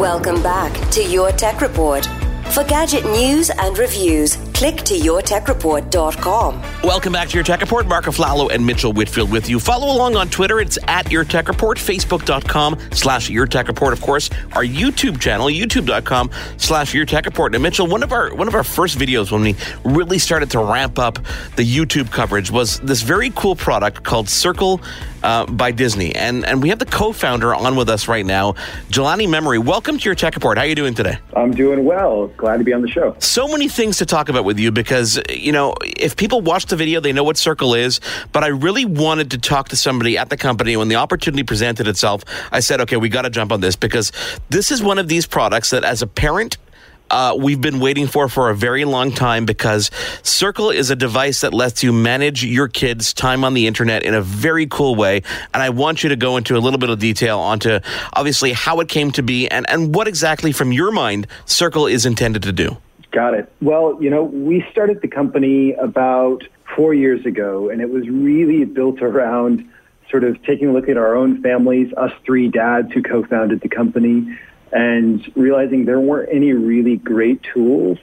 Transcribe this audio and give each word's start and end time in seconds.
Welcome 0.00 0.42
back 0.42 0.72
to 0.92 1.04
Your 1.04 1.30
Tech 1.30 1.60
Report. 1.60 2.06
For 2.52 2.64
gadget 2.64 3.04
news 3.04 3.50
and 3.50 3.76
reviews, 3.76 4.38
click 4.60 4.76
to 4.82 4.92
yourtechreport.com. 4.92 6.62
Welcome 6.82 7.14
back 7.14 7.28
to 7.28 7.34
your 7.34 7.42
Tech 7.42 7.62
Report. 7.62 7.86
Mark 7.86 8.04
Aflalo 8.04 8.52
and 8.52 8.66
Mitchell 8.66 8.92
Whitfield 8.92 9.32
with 9.32 9.48
you. 9.48 9.58
Follow 9.58 9.90
along 9.90 10.16
on 10.16 10.28
Twitter. 10.28 10.60
It's 10.60 10.78
at 10.86 11.10
Your 11.10 11.24
Tech 11.24 11.48
Report. 11.48 11.78
Facebook.com 11.78 12.78
slash 12.92 13.30
Your 13.30 13.46
Tech 13.46 13.68
Report. 13.68 13.94
Of 13.94 14.02
course, 14.02 14.28
our 14.52 14.62
YouTube 14.62 15.18
channel, 15.18 15.46
YouTube.com 15.46 16.30
slash 16.58 16.92
Your 16.92 17.06
Tech 17.06 17.24
Report. 17.24 17.54
And 17.54 17.62
Mitchell, 17.62 17.86
one 17.86 18.02
of 18.02 18.12
our 18.12 18.34
one 18.34 18.48
of 18.48 18.54
our 18.54 18.62
first 18.62 18.98
videos 18.98 19.32
when 19.32 19.40
we 19.40 19.56
really 19.82 20.18
started 20.18 20.50
to 20.50 20.58
ramp 20.58 20.98
up 20.98 21.14
the 21.56 21.64
YouTube 21.64 22.10
coverage 22.10 22.50
was 22.50 22.80
this 22.80 23.00
very 23.00 23.30
cool 23.30 23.56
product 23.56 24.02
called 24.04 24.28
Circle 24.28 24.82
uh, 25.22 25.46
by 25.46 25.70
Disney. 25.70 26.14
And 26.14 26.44
and 26.44 26.62
we 26.62 26.68
have 26.68 26.78
the 26.78 26.86
co-founder 26.86 27.54
on 27.54 27.76
with 27.76 27.88
us 27.88 28.08
right 28.08 28.26
now, 28.26 28.52
Jelani 28.90 29.28
Memory. 29.28 29.58
Welcome 29.58 29.98
to 29.98 30.04
Your 30.04 30.14
Tech 30.14 30.34
Report. 30.34 30.58
How 30.58 30.64
are 30.64 30.66
you 30.66 30.74
doing 30.74 30.94
today? 30.94 31.18
I'm 31.34 31.52
doing 31.52 31.84
well. 31.84 32.28
Glad 32.36 32.58
to 32.58 32.64
be 32.64 32.72
on 32.72 32.82
the 32.82 32.88
show. 32.88 33.16
So 33.18 33.48
many 33.48 33.68
things 33.68 33.98
to 33.98 34.06
talk 34.06 34.28
about 34.28 34.44
with 34.50 34.58
you 34.58 34.72
because, 34.72 35.20
you 35.30 35.52
know, 35.52 35.74
if 35.80 36.16
people 36.16 36.40
watch 36.40 36.66
the 36.66 36.74
video, 36.74 36.98
they 36.98 37.12
know 37.12 37.22
what 37.22 37.36
Circle 37.36 37.74
is. 37.74 38.00
But 38.32 38.42
I 38.42 38.48
really 38.48 38.84
wanted 38.84 39.30
to 39.30 39.38
talk 39.38 39.68
to 39.68 39.76
somebody 39.76 40.18
at 40.18 40.28
the 40.28 40.36
company 40.36 40.76
when 40.76 40.88
the 40.88 40.96
opportunity 40.96 41.44
presented 41.44 41.86
itself. 41.86 42.24
I 42.50 42.58
said, 42.58 42.80
okay, 42.80 42.96
we 42.96 43.08
got 43.08 43.22
to 43.22 43.30
jump 43.30 43.52
on 43.52 43.60
this 43.60 43.76
because 43.76 44.10
this 44.48 44.72
is 44.72 44.82
one 44.82 44.98
of 44.98 45.06
these 45.06 45.24
products 45.24 45.70
that 45.70 45.84
as 45.84 46.02
a 46.02 46.08
parent, 46.08 46.58
uh, 47.10 47.36
we've 47.38 47.60
been 47.60 47.80
waiting 47.80 48.06
for 48.06 48.28
for 48.28 48.50
a 48.50 48.56
very 48.56 48.84
long 48.84 49.12
time 49.12 49.44
because 49.44 49.90
Circle 50.22 50.70
is 50.70 50.90
a 50.90 50.96
device 50.96 51.42
that 51.42 51.52
lets 51.52 51.82
you 51.82 51.92
manage 51.92 52.44
your 52.44 52.68
kids' 52.68 53.12
time 53.12 53.44
on 53.44 53.54
the 53.54 53.66
internet 53.66 54.02
in 54.02 54.14
a 54.14 54.22
very 54.22 54.66
cool 54.66 54.94
way. 54.94 55.22
And 55.52 55.62
I 55.62 55.70
want 55.70 56.02
you 56.02 56.08
to 56.10 56.16
go 56.16 56.36
into 56.36 56.56
a 56.56 56.60
little 56.60 56.78
bit 56.78 56.90
of 56.90 56.98
detail 56.98 57.38
onto 57.38 57.80
obviously 58.12 58.52
how 58.52 58.80
it 58.80 58.88
came 58.88 59.10
to 59.12 59.22
be 59.22 59.48
and, 59.48 59.68
and 59.68 59.94
what 59.94 60.08
exactly, 60.08 60.52
from 60.52 60.72
your 60.72 60.92
mind, 60.92 61.26
Circle 61.46 61.86
is 61.86 62.06
intended 62.06 62.42
to 62.44 62.52
do. 62.52 62.76
Got 63.10 63.34
it. 63.34 63.52
Well, 63.60 63.98
you 64.00 64.10
know, 64.10 64.22
we 64.22 64.64
started 64.70 65.00
the 65.00 65.08
company 65.08 65.72
about 65.72 66.44
four 66.76 66.94
years 66.94 67.26
ago, 67.26 67.68
and 67.68 67.80
it 67.80 67.90
was 67.90 68.08
really 68.08 68.64
built 68.64 69.02
around 69.02 69.68
sort 70.10 70.24
of 70.24 70.42
taking 70.44 70.68
a 70.68 70.72
look 70.72 70.88
at 70.88 70.96
our 70.96 71.14
own 71.14 71.42
families, 71.42 71.92
us 71.96 72.12
three 72.24 72.48
dads 72.48 72.92
who 72.92 73.02
co-founded 73.02 73.60
the 73.60 73.68
company, 73.68 74.38
and 74.72 75.30
realizing 75.34 75.84
there 75.84 76.00
weren't 76.00 76.28
any 76.32 76.52
really 76.52 76.96
great 76.96 77.42
tools 77.42 77.98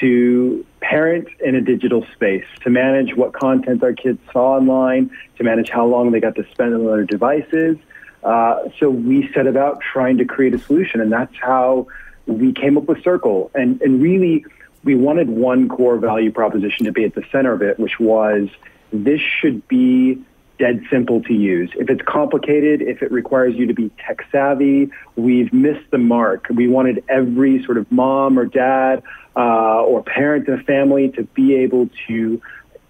to 0.00 0.64
parent 0.80 1.28
in 1.44 1.54
a 1.54 1.60
digital 1.60 2.06
space, 2.14 2.46
to 2.62 2.70
manage 2.70 3.14
what 3.16 3.32
content 3.32 3.82
our 3.82 3.92
kids 3.92 4.18
saw 4.32 4.56
online, 4.56 5.10
to 5.36 5.44
manage 5.44 5.70
how 5.70 5.86
long 5.86 6.12
they 6.12 6.20
got 6.20 6.34
to 6.36 6.46
spend 6.50 6.74
on 6.74 6.86
their 6.86 7.04
devices. 7.04 7.76
Uh, 8.22 8.68
so 8.78 8.88
we 8.88 9.30
set 9.32 9.46
about 9.46 9.80
trying 9.80 10.18
to 10.18 10.24
create 10.24 10.54
a 10.54 10.58
solution, 10.58 11.00
and 11.00 11.12
that's 11.12 11.34
how 11.36 11.86
we 12.26 12.52
came 12.52 12.76
up 12.76 12.84
with 12.84 13.02
Circle. 13.02 13.50
And, 13.54 13.80
and 13.82 14.02
really, 14.02 14.44
we 14.84 14.94
wanted 14.94 15.28
one 15.28 15.68
core 15.68 15.96
value 15.98 16.32
proposition 16.32 16.86
to 16.86 16.92
be 16.92 17.04
at 17.04 17.14
the 17.14 17.24
center 17.30 17.52
of 17.52 17.62
it, 17.62 17.78
which 17.78 17.98
was 18.00 18.48
this 18.92 19.20
should 19.20 19.66
be 19.68 20.22
dead 20.58 20.82
simple 20.90 21.22
to 21.22 21.34
use. 21.34 21.70
If 21.76 21.90
it's 21.90 22.02
complicated, 22.02 22.82
if 22.82 23.02
it 23.02 23.10
requires 23.10 23.54
you 23.56 23.66
to 23.66 23.74
be 23.74 23.90
tech 23.98 24.24
savvy, 24.30 24.90
we've 25.16 25.52
missed 25.52 25.90
the 25.90 25.98
mark. 25.98 26.46
We 26.50 26.68
wanted 26.68 27.02
every 27.08 27.64
sort 27.64 27.78
of 27.78 27.90
mom 27.90 28.38
or 28.38 28.46
dad 28.46 29.02
uh, 29.34 29.82
or 29.82 30.02
parent 30.02 30.46
in 30.46 30.54
a 30.54 30.62
family 30.62 31.08
to 31.12 31.24
be 31.24 31.56
able 31.56 31.88
to 32.06 32.40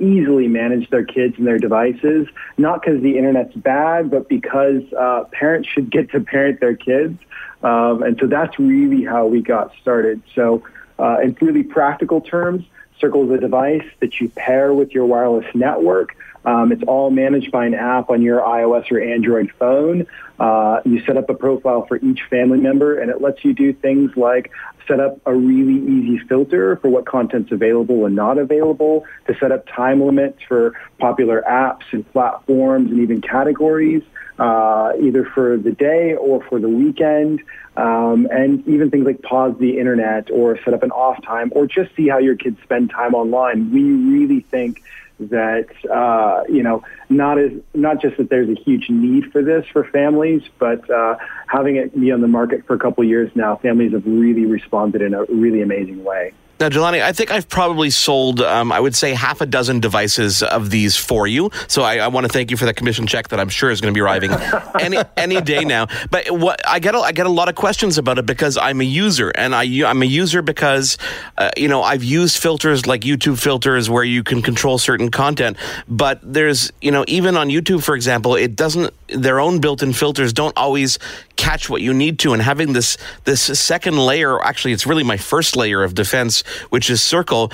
easily 0.02 0.48
manage 0.48 0.90
their 0.90 1.04
kids 1.04 1.36
and 1.38 1.46
their 1.46 1.58
devices, 1.58 2.28
not 2.58 2.82
because 2.82 3.00
the 3.02 3.16
internet's 3.16 3.54
bad, 3.54 4.10
but 4.10 4.28
because 4.28 4.82
uh, 4.98 5.24
parents 5.32 5.68
should 5.68 5.90
get 5.90 6.10
to 6.10 6.20
parent 6.20 6.60
their 6.60 6.74
kids. 6.74 7.18
Um, 7.62 8.02
and 8.02 8.18
so 8.18 8.26
that's 8.26 8.58
really 8.58 9.04
how 9.04 9.26
we 9.26 9.40
got 9.40 9.72
started. 9.80 10.20
So 10.34 10.64
uh, 10.98 11.18
in 11.22 11.36
really 11.40 11.62
practical 11.62 12.20
terms, 12.20 12.64
Circle 13.02 13.32
is 13.32 13.38
a 13.38 13.40
device 13.40 13.84
that 13.98 14.20
you 14.20 14.28
pair 14.28 14.72
with 14.72 14.92
your 14.92 15.06
wireless 15.06 15.46
network. 15.54 16.14
Um, 16.44 16.72
it's 16.72 16.82
all 16.84 17.10
managed 17.10 17.52
by 17.52 17.66
an 17.66 17.74
app 17.74 18.10
on 18.10 18.22
your 18.22 18.40
iOS 18.40 18.90
or 18.90 19.00
Android 19.00 19.52
phone. 19.58 20.06
Uh, 20.38 20.80
you 20.84 21.04
set 21.04 21.16
up 21.16 21.30
a 21.30 21.34
profile 21.34 21.86
for 21.86 21.96
each 21.98 22.22
family 22.28 22.58
member, 22.58 22.98
and 22.98 23.10
it 23.10 23.20
lets 23.20 23.44
you 23.44 23.54
do 23.54 23.72
things 23.72 24.16
like 24.16 24.50
set 24.88 24.98
up 24.98 25.20
a 25.26 25.34
really 25.34 25.78
easy 25.86 26.18
filter 26.26 26.76
for 26.76 26.88
what 26.88 27.06
content's 27.06 27.52
available 27.52 28.06
and 28.06 28.16
not 28.16 28.38
available, 28.38 29.04
to 29.26 29.36
set 29.38 29.52
up 29.52 29.66
time 29.68 30.04
limits 30.04 30.42
for 30.48 30.74
popular 30.98 31.42
apps 31.48 31.84
and 31.92 32.10
platforms 32.12 32.90
and 32.90 33.00
even 33.00 33.20
categories, 33.20 34.02
uh, 34.38 34.92
either 35.00 35.24
for 35.24 35.56
the 35.56 35.70
day 35.70 36.14
or 36.14 36.42
for 36.44 36.58
the 36.58 36.68
weekend, 36.68 37.40
um, 37.76 38.26
and 38.30 38.66
even 38.66 38.90
things 38.90 39.06
like 39.06 39.22
pause 39.22 39.54
the 39.60 39.78
internet 39.78 40.30
or 40.30 40.58
set 40.64 40.74
up 40.74 40.82
an 40.82 40.90
off 40.90 41.22
time 41.22 41.52
or 41.54 41.66
just 41.66 41.94
see 41.94 42.08
how 42.08 42.18
your 42.18 42.34
kids 42.34 42.60
spend 42.62 42.90
time 42.90 43.14
online. 43.14 43.70
We 43.70 43.82
really 43.82 44.40
think 44.40 44.82
that 45.30 45.68
uh, 45.90 46.44
you 46.48 46.62
know 46.62 46.82
not 47.08 47.38
as 47.38 47.52
not 47.74 48.00
just 48.00 48.16
that 48.16 48.30
there's 48.30 48.48
a 48.48 48.60
huge 48.60 48.88
need 48.90 49.30
for 49.32 49.42
this 49.42 49.66
for 49.72 49.84
families, 49.84 50.42
but 50.58 50.88
uh, 50.90 51.16
having 51.46 51.76
it 51.76 51.98
be 51.98 52.12
on 52.12 52.20
the 52.20 52.28
market 52.28 52.66
for 52.66 52.74
a 52.74 52.78
couple 52.78 53.04
years 53.04 53.30
now, 53.34 53.56
families 53.56 53.92
have 53.92 54.06
really 54.06 54.46
responded 54.46 55.02
in 55.02 55.14
a 55.14 55.24
really 55.24 55.62
amazing 55.62 56.02
way. 56.04 56.32
Now, 56.62 56.68
Jelani, 56.68 57.02
I 57.02 57.10
think 57.10 57.32
I've 57.32 57.48
probably 57.48 57.90
sold, 57.90 58.40
um, 58.40 58.70
I 58.70 58.78
would 58.78 58.94
say, 58.94 59.14
half 59.14 59.40
a 59.40 59.46
dozen 59.46 59.80
devices 59.80 60.44
of 60.44 60.70
these 60.70 60.96
for 60.96 61.26
you. 61.26 61.50
So 61.66 61.82
I, 61.82 61.96
I 61.96 62.06
want 62.06 62.24
to 62.24 62.32
thank 62.32 62.52
you 62.52 62.56
for 62.56 62.66
the 62.66 62.72
commission 62.72 63.08
check 63.08 63.26
that 63.30 63.40
I'm 63.40 63.48
sure 63.48 63.72
is 63.72 63.80
going 63.80 63.92
to 63.92 63.98
be 63.98 64.00
arriving 64.00 64.30
any 64.78 64.98
any 65.16 65.40
day 65.40 65.64
now. 65.64 65.88
But 66.12 66.30
what 66.30 66.60
I 66.64 66.78
get, 66.78 66.94
a, 66.94 66.98
I 66.98 67.10
get 67.10 67.26
a 67.26 67.30
lot 67.30 67.48
of 67.48 67.56
questions 67.56 67.98
about 67.98 68.18
it 68.18 68.26
because 68.26 68.56
I'm 68.56 68.80
a 68.80 68.84
user, 68.84 69.30
and 69.30 69.56
I, 69.56 69.64
I'm 69.84 70.02
a 70.02 70.06
user 70.06 70.40
because, 70.40 70.98
uh, 71.36 71.50
you 71.56 71.66
know, 71.66 71.82
I've 71.82 72.04
used 72.04 72.40
filters 72.40 72.86
like 72.86 73.00
YouTube 73.00 73.40
filters 73.42 73.90
where 73.90 74.04
you 74.04 74.22
can 74.22 74.40
control 74.40 74.78
certain 74.78 75.10
content. 75.10 75.56
But 75.88 76.20
there's, 76.22 76.72
you 76.80 76.92
know, 76.92 77.04
even 77.08 77.36
on 77.36 77.48
YouTube, 77.48 77.82
for 77.82 77.96
example, 77.96 78.36
it 78.36 78.54
doesn't. 78.54 78.94
Their 79.08 79.40
own 79.40 79.60
built-in 79.60 79.94
filters 79.94 80.32
don't 80.32 80.56
always 80.56 81.00
catch 81.42 81.68
what 81.68 81.82
you 81.82 81.92
need 81.92 82.20
to, 82.20 82.32
and 82.32 82.40
having 82.40 82.72
this 82.72 82.96
this 83.24 83.42
second 83.58 83.98
layer, 83.98 84.40
actually, 84.42 84.72
it's 84.72 84.86
really 84.86 85.02
my 85.02 85.16
first 85.16 85.56
layer 85.56 85.82
of 85.82 85.94
defense 85.94 86.42
which 86.70 86.88
is 86.88 87.02
Circle, 87.02 87.50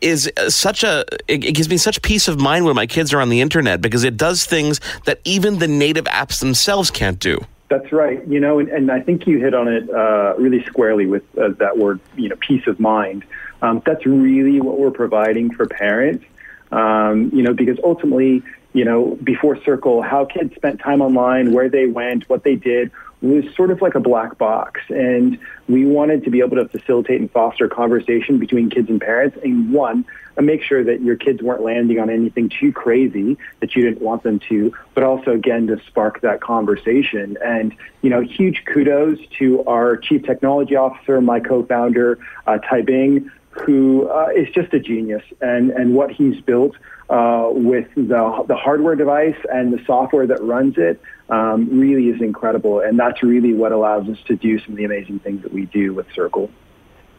is 0.00 0.30
such 0.48 0.84
a 0.84 1.04
it, 1.26 1.38
gives 1.38 1.68
me 1.68 1.76
such 1.76 2.00
peace 2.02 2.28
of 2.28 2.38
mind 2.38 2.64
when 2.64 2.76
my 2.76 2.86
kids 2.86 3.12
are 3.12 3.20
on 3.20 3.28
the 3.30 3.40
internet 3.40 3.80
because 3.80 4.04
it 4.04 4.16
does 4.16 4.44
things 4.44 4.80
that 5.04 5.18
even 5.24 5.58
the 5.58 5.66
native 5.66 6.04
apps 6.04 6.38
themselves 6.40 6.90
can't 6.90 7.18
do. 7.18 7.44
That's 7.68 7.90
right. 7.90 8.24
You 8.28 8.38
know, 8.38 8.58
and, 8.60 8.68
and 8.68 8.90
I 8.90 9.00
think 9.00 9.26
you 9.26 9.38
hit 9.38 9.54
on 9.54 9.66
it 9.68 9.90
uh, 9.90 10.34
really 10.38 10.62
squarely 10.64 11.06
with 11.06 11.24
uh, 11.36 11.48
that 11.58 11.76
word, 11.76 11.98
you 12.16 12.28
know, 12.28 12.36
peace 12.36 12.66
of 12.66 12.78
mind. 12.78 13.24
Um, 13.62 13.82
that's 13.84 14.04
really 14.06 14.60
what 14.60 14.78
we're 14.78 14.90
providing 14.90 15.52
for 15.52 15.66
parents. 15.66 16.24
Um, 16.70 17.30
you 17.32 17.42
know, 17.42 17.54
because 17.54 17.78
ultimately, 17.82 18.42
you 18.74 18.84
know, 18.84 19.16
before 19.22 19.60
Circle, 19.62 20.02
how 20.02 20.24
kids 20.24 20.54
spent 20.54 20.80
time 20.80 21.00
online, 21.00 21.52
where 21.52 21.68
they 21.68 21.86
went, 21.86 22.28
what 22.28 22.44
they 22.44 22.56
did, 22.56 22.90
was 23.24 23.44
sort 23.54 23.70
of 23.70 23.80
like 23.80 23.94
a 23.94 24.00
black 24.00 24.36
box. 24.38 24.80
And 24.90 25.38
we 25.68 25.86
wanted 25.86 26.24
to 26.24 26.30
be 26.30 26.40
able 26.40 26.56
to 26.56 26.68
facilitate 26.68 27.20
and 27.20 27.30
foster 27.30 27.68
conversation 27.68 28.38
between 28.38 28.70
kids 28.70 28.90
and 28.90 29.00
parents. 29.00 29.38
And 29.42 29.72
one, 29.72 30.04
make 30.36 30.62
sure 30.62 30.84
that 30.84 31.00
your 31.00 31.16
kids 31.16 31.42
weren't 31.42 31.62
landing 31.62 31.98
on 31.98 32.10
anything 32.10 32.50
too 32.50 32.72
crazy 32.72 33.38
that 33.60 33.74
you 33.74 33.84
didn't 33.84 34.02
want 34.02 34.24
them 34.24 34.40
to, 34.48 34.74
but 34.92 35.04
also 35.04 35.30
again 35.30 35.66
to 35.68 35.80
spark 35.86 36.20
that 36.20 36.40
conversation. 36.40 37.38
And 37.42 37.74
you 38.02 38.10
know, 38.10 38.20
huge 38.20 38.64
kudos 38.66 39.18
to 39.38 39.64
our 39.64 39.96
chief 39.96 40.24
technology 40.24 40.76
officer, 40.76 41.20
my 41.20 41.40
co-founder, 41.40 42.18
uh, 42.46 42.58
Tai 42.58 42.82
Bing, 42.82 43.30
who 43.50 44.08
uh, 44.08 44.28
is 44.34 44.48
just 44.50 44.74
a 44.74 44.80
genius, 44.80 45.22
and 45.40 45.70
and 45.70 45.94
what 45.94 46.10
he's 46.10 46.40
built 46.40 46.74
uh, 47.08 47.48
with 47.50 47.88
the, 47.94 48.44
the 48.48 48.56
hardware 48.56 48.96
device 48.96 49.36
and 49.52 49.72
the 49.72 49.82
software 49.84 50.26
that 50.26 50.42
runs 50.42 50.76
it 50.78 51.00
um, 51.28 51.78
really 51.78 52.08
is 52.08 52.20
incredible. 52.20 52.80
And 52.80 52.98
that's 52.98 53.22
really 53.22 53.54
what 53.54 53.72
allows 53.72 54.08
us 54.08 54.18
to 54.26 54.36
do 54.36 54.58
some 54.60 54.72
of 54.72 54.76
the 54.76 54.84
amazing 54.84 55.20
things 55.20 55.42
that 55.42 55.52
we 55.52 55.66
do 55.66 55.94
with 55.94 56.06
Circle. 56.14 56.50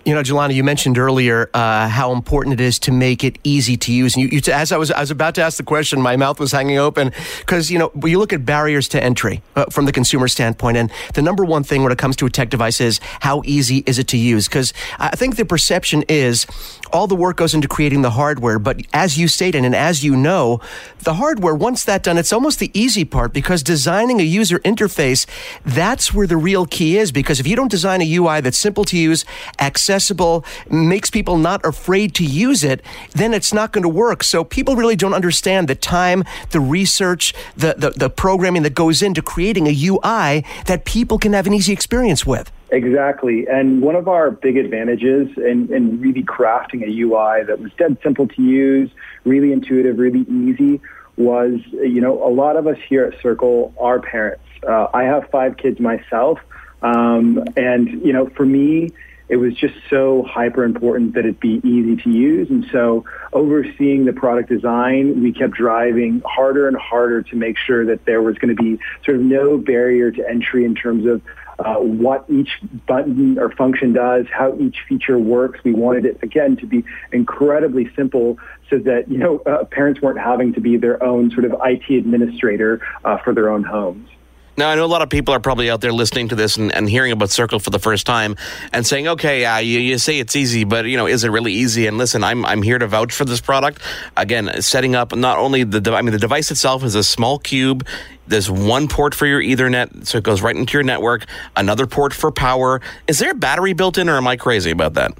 You 0.06 0.14
know, 0.14 0.22
Jelani, 0.22 0.54
you 0.54 0.64
mentioned 0.64 1.00
earlier 1.00 1.50
uh, 1.56 1.88
how 1.88 2.12
important 2.12 2.54
it 2.54 2.62
is 2.62 2.78
to 2.80 2.92
make 2.92 3.24
it 3.24 3.40
easy 3.44 3.76
to 3.78 3.92
use. 3.92 4.16
And 4.16 4.22
you, 4.22 4.38
you, 4.38 4.54
as 4.54 4.72
I 4.72 4.78
was, 4.78 4.92
I 4.92 5.00
was 5.00 5.10
about 5.10 5.34
to 5.34 5.42
ask 5.42 5.58
the 5.58 5.64
question, 5.64 6.00
my 6.00 6.16
mouth 6.16 6.40
was 6.40 6.52
hanging 6.52 6.78
open 6.78 7.12
because 7.40 7.72
you 7.72 7.80
know 7.80 7.88
when 7.96 8.12
you 8.12 8.20
look 8.20 8.32
at 8.32 8.46
barriers 8.46 8.88
to 8.90 9.04
entry 9.04 9.42
uh, 9.56 9.66
from 9.72 9.86
the 9.86 9.92
consumer 9.92 10.28
standpoint, 10.28 10.78
and 10.78 10.92
the 11.16 11.24
number 11.24 11.44
one 11.44 11.64
thing 11.64 11.82
when 11.82 11.92
it 11.92 11.98
comes 11.98 12.16
to 12.18 12.28
a 12.28 12.30
tech 12.30 12.52
device 12.52 12.80
is 12.80 13.00
how 13.22 13.42
easy 13.46 13.84
is 13.88 13.98
it 13.98 14.08
to 14.10 14.18
use? 14.18 14.48
Because 14.48 14.74
I 15.00 15.16
think 15.16 15.38
the 15.38 15.46
perception 15.46 16.04
is 16.08 16.46
all 16.96 17.08
the 17.08 17.16
work 17.16 17.38
goes 17.38 17.54
into 17.54 17.68
creating 17.68 18.02
the 18.02 18.12
hardware, 18.12 18.58
but 18.58 18.82
as 18.94 19.18
you 19.18 19.28
stated 19.28 19.64
and 19.64 19.76
as 19.76 20.04
you 20.04 20.16
know, 20.16 20.60
the 21.04 21.16
hardware 21.16 21.54
once 21.54 21.84
that 21.84 22.04
done, 22.04 22.18
it's 22.18 22.34
almost 22.34 22.60
the 22.60 22.72
easy 22.74 23.06
part 23.06 23.34
because 23.34 23.62
designing 23.62 24.20
a 24.20 24.24
user 24.24 24.60
interface, 24.60 25.28
that's 25.64 26.14
where 26.14 26.26
the 26.26 26.38
real 26.38 26.66
key 26.66 26.98
is. 26.98 27.12
Because 27.12 27.40
if 27.40 27.46
you 27.46 27.56
don't 27.56 27.70
design 27.70 28.02
a 28.02 28.16
UI 28.16 28.42
that's 28.42 28.58
simple 28.58 28.86
to 28.86 28.98
use, 28.98 29.26
accessible 29.60 30.16
accessible, 30.16 30.46
makes 30.70 31.10
people 31.10 31.38
not 31.38 31.66
afraid 31.66 32.14
to 32.16 32.24
use 32.24 32.64
it, 32.64 32.82
then 33.14 33.34
it's 33.34 33.54
not 33.54 33.72
going 33.72 33.84
to 33.84 33.90
work. 33.90 34.24
So 34.24 34.44
people 34.44 34.76
really 34.76 34.96
don't 34.96 35.14
understand 35.14 35.68
the 35.68 35.76
time, 35.76 36.24
the 36.52 36.60
research, 36.60 37.34
the, 37.56 37.76
the, 37.78 37.92
the 37.92 38.10
programming 38.10 38.64
that 38.64 38.76
goes 38.76 39.02
into 39.02 39.22
creating 39.22 39.68
a 39.68 39.72
UI 39.72 40.46
that 40.66 40.86
people 40.86 41.18
can 41.18 41.34
have 41.34 41.48
an 41.48 41.54
easy 41.54 41.74
experience 41.74 42.26
with. 42.26 42.52
Exactly. 42.72 43.48
And 43.48 43.82
one 43.82 43.96
of 43.96 44.08
our 44.08 44.32
big 44.32 44.58
advantages 44.58 45.30
in, 45.38 45.72
in 45.74 46.02
really 46.02 46.24
crafting 46.24 46.84
a 46.84 47.02
UI 47.02 47.44
that 47.44 47.60
was 47.60 47.72
dead 47.78 47.98
simple 48.02 48.28
to 48.28 48.42
use, 48.42 48.90
really 49.24 49.52
intuitive, 49.52 50.00
really 50.00 50.22
easy, 50.22 50.82
was, 51.16 51.60
you 51.72 52.02
know, 52.02 52.28
a 52.28 52.30
lot 52.30 52.58
of 52.58 52.68
us 52.68 52.78
here 52.90 53.06
at 53.06 53.22
Circle 53.22 53.74
are 53.78 54.00
parents. 54.00 54.44
Uh, 54.68 54.88
I 54.94 55.04
have 55.04 55.30
five 55.30 55.58
kids 55.58 55.80
myself. 55.80 56.40
Um, 56.82 57.44
and, 57.56 58.06
you 58.06 58.14
know, 58.14 58.28
for 58.30 58.46
me, 58.46 58.92
it 59.28 59.38
was 59.38 59.56
just 59.56 59.74
so 59.90 60.24
hyper 60.24 60.64
important 60.64 61.16
that 61.16 61.26
it 61.26 61.40
be 61.40 61.60
easy 61.64 61.96
to 62.04 62.10
use. 62.12 62.50
And 62.50 62.66
so 62.72 63.06
overseeing 63.34 64.06
the 64.06 64.14
product 64.14 64.50
design, 64.50 65.24
we 65.24 65.34
kept 65.34 65.54
driving 65.54 66.22
harder 66.26 66.68
and 66.68 66.78
harder 66.78 67.24
to 67.24 67.36
make 67.36 67.58
sure 67.58 67.86
that 67.86 68.06
there 68.06 68.22
was 68.22 68.38
going 68.38 68.56
to 68.56 68.62
be 68.62 68.80
sort 69.04 69.18
of 69.18 69.24
no 69.24 69.58
barrier 69.58 70.12
to 70.12 70.30
entry 70.30 70.64
in 70.64 70.76
terms 70.76 71.08
of 71.08 71.22
uh, 71.60 71.76
what 71.76 72.26
each 72.30 72.60
button 72.88 73.40
or 73.40 73.50
function 73.52 73.94
does, 73.94 74.26
how 74.32 74.58
each 74.60 74.78
feature 74.88 75.18
works. 75.18 75.60
We 75.64 75.74
wanted 75.74 76.06
it 76.06 76.20
again 76.22 76.58
to 76.58 76.66
be 76.66 76.84
incredibly 77.12 77.92
simple, 77.96 78.38
so 78.70 78.80
that 78.80 79.10
you 79.10 79.18
know 79.18 79.40
uh, 79.40 79.66
parents 79.66 80.02
weren't 80.02 80.20
having 80.20 80.54
to 80.54 80.62
be 80.62 80.78
their 80.78 81.02
own 81.04 81.32
sort 81.32 81.46
of 81.46 81.56
IT 81.64 81.90
administrator 81.90 82.82
uh, 83.04 83.18
for 83.18 83.34
their 83.34 83.50
own 83.50 83.64
homes. 83.64 84.10
Now, 84.58 84.70
I 84.70 84.76
know 84.76 84.86
a 84.86 84.88
lot 84.88 85.02
of 85.02 85.10
people 85.10 85.34
are 85.34 85.40
probably 85.40 85.70
out 85.70 85.82
there 85.82 85.92
listening 85.92 86.30
to 86.30 86.36
this 86.36 86.56
and, 86.56 86.74
and 86.74 86.90
hearing 86.90 87.12
about 87.12 87.30
Circle 87.30 87.60
for 87.60 87.72
the 87.72 87.80
first 87.80 88.06
time 88.06 88.38
and 88.72 88.88
saying, 88.88 89.08
okay, 89.10 89.44
uh, 89.44 89.58
you, 89.58 89.80
you 89.80 89.98
say 89.98 90.20
it's 90.20 90.36
easy, 90.36 90.64
but, 90.64 90.86
you 90.86 90.96
know, 90.96 91.08
is 91.08 91.26
it 91.26 91.30
really 91.30 91.52
easy? 91.52 91.88
And 91.88 91.98
listen, 91.98 92.24
I'm, 92.24 92.46
I'm 92.46 92.62
here 92.62 92.80
to 92.80 92.88
vouch 92.88 93.14
for 93.14 93.26
this 93.26 93.42
product. 93.42 93.82
Again, 94.16 94.62
setting 94.62 94.96
up 94.96 95.14
not 95.14 95.38
only 95.38 95.64
the, 95.64 95.94
I 95.94 96.02
mean, 96.02 96.14
the 96.14 96.20
device 96.20 96.52
itself 96.52 96.84
is 96.84 96.96
a 96.96 97.04
small 97.04 97.38
cube. 97.38 97.86
There's 98.28 98.50
one 98.50 98.88
port 98.88 99.14
for 99.14 99.26
your 99.26 99.42
Ethernet, 99.42 100.08
so 100.08 100.18
it 100.18 100.24
goes 100.24 100.42
right 100.42 100.56
into 100.56 100.74
your 100.74 100.84
network, 100.84 101.26
another 101.56 101.86
port 101.86 102.14
for 102.14 102.32
power. 102.32 102.82
Is 103.08 103.20
there 103.20 103.32
a 103.32 103.36
battery 103.36 103.74
built 103.74 103.98
in, 103.98 104.10
or 104.10 104.16
am 104.16 104.28
I 104.28 104.38
crazy 104.38 104.72
about 104.72 104.94
that? 104.94 105.18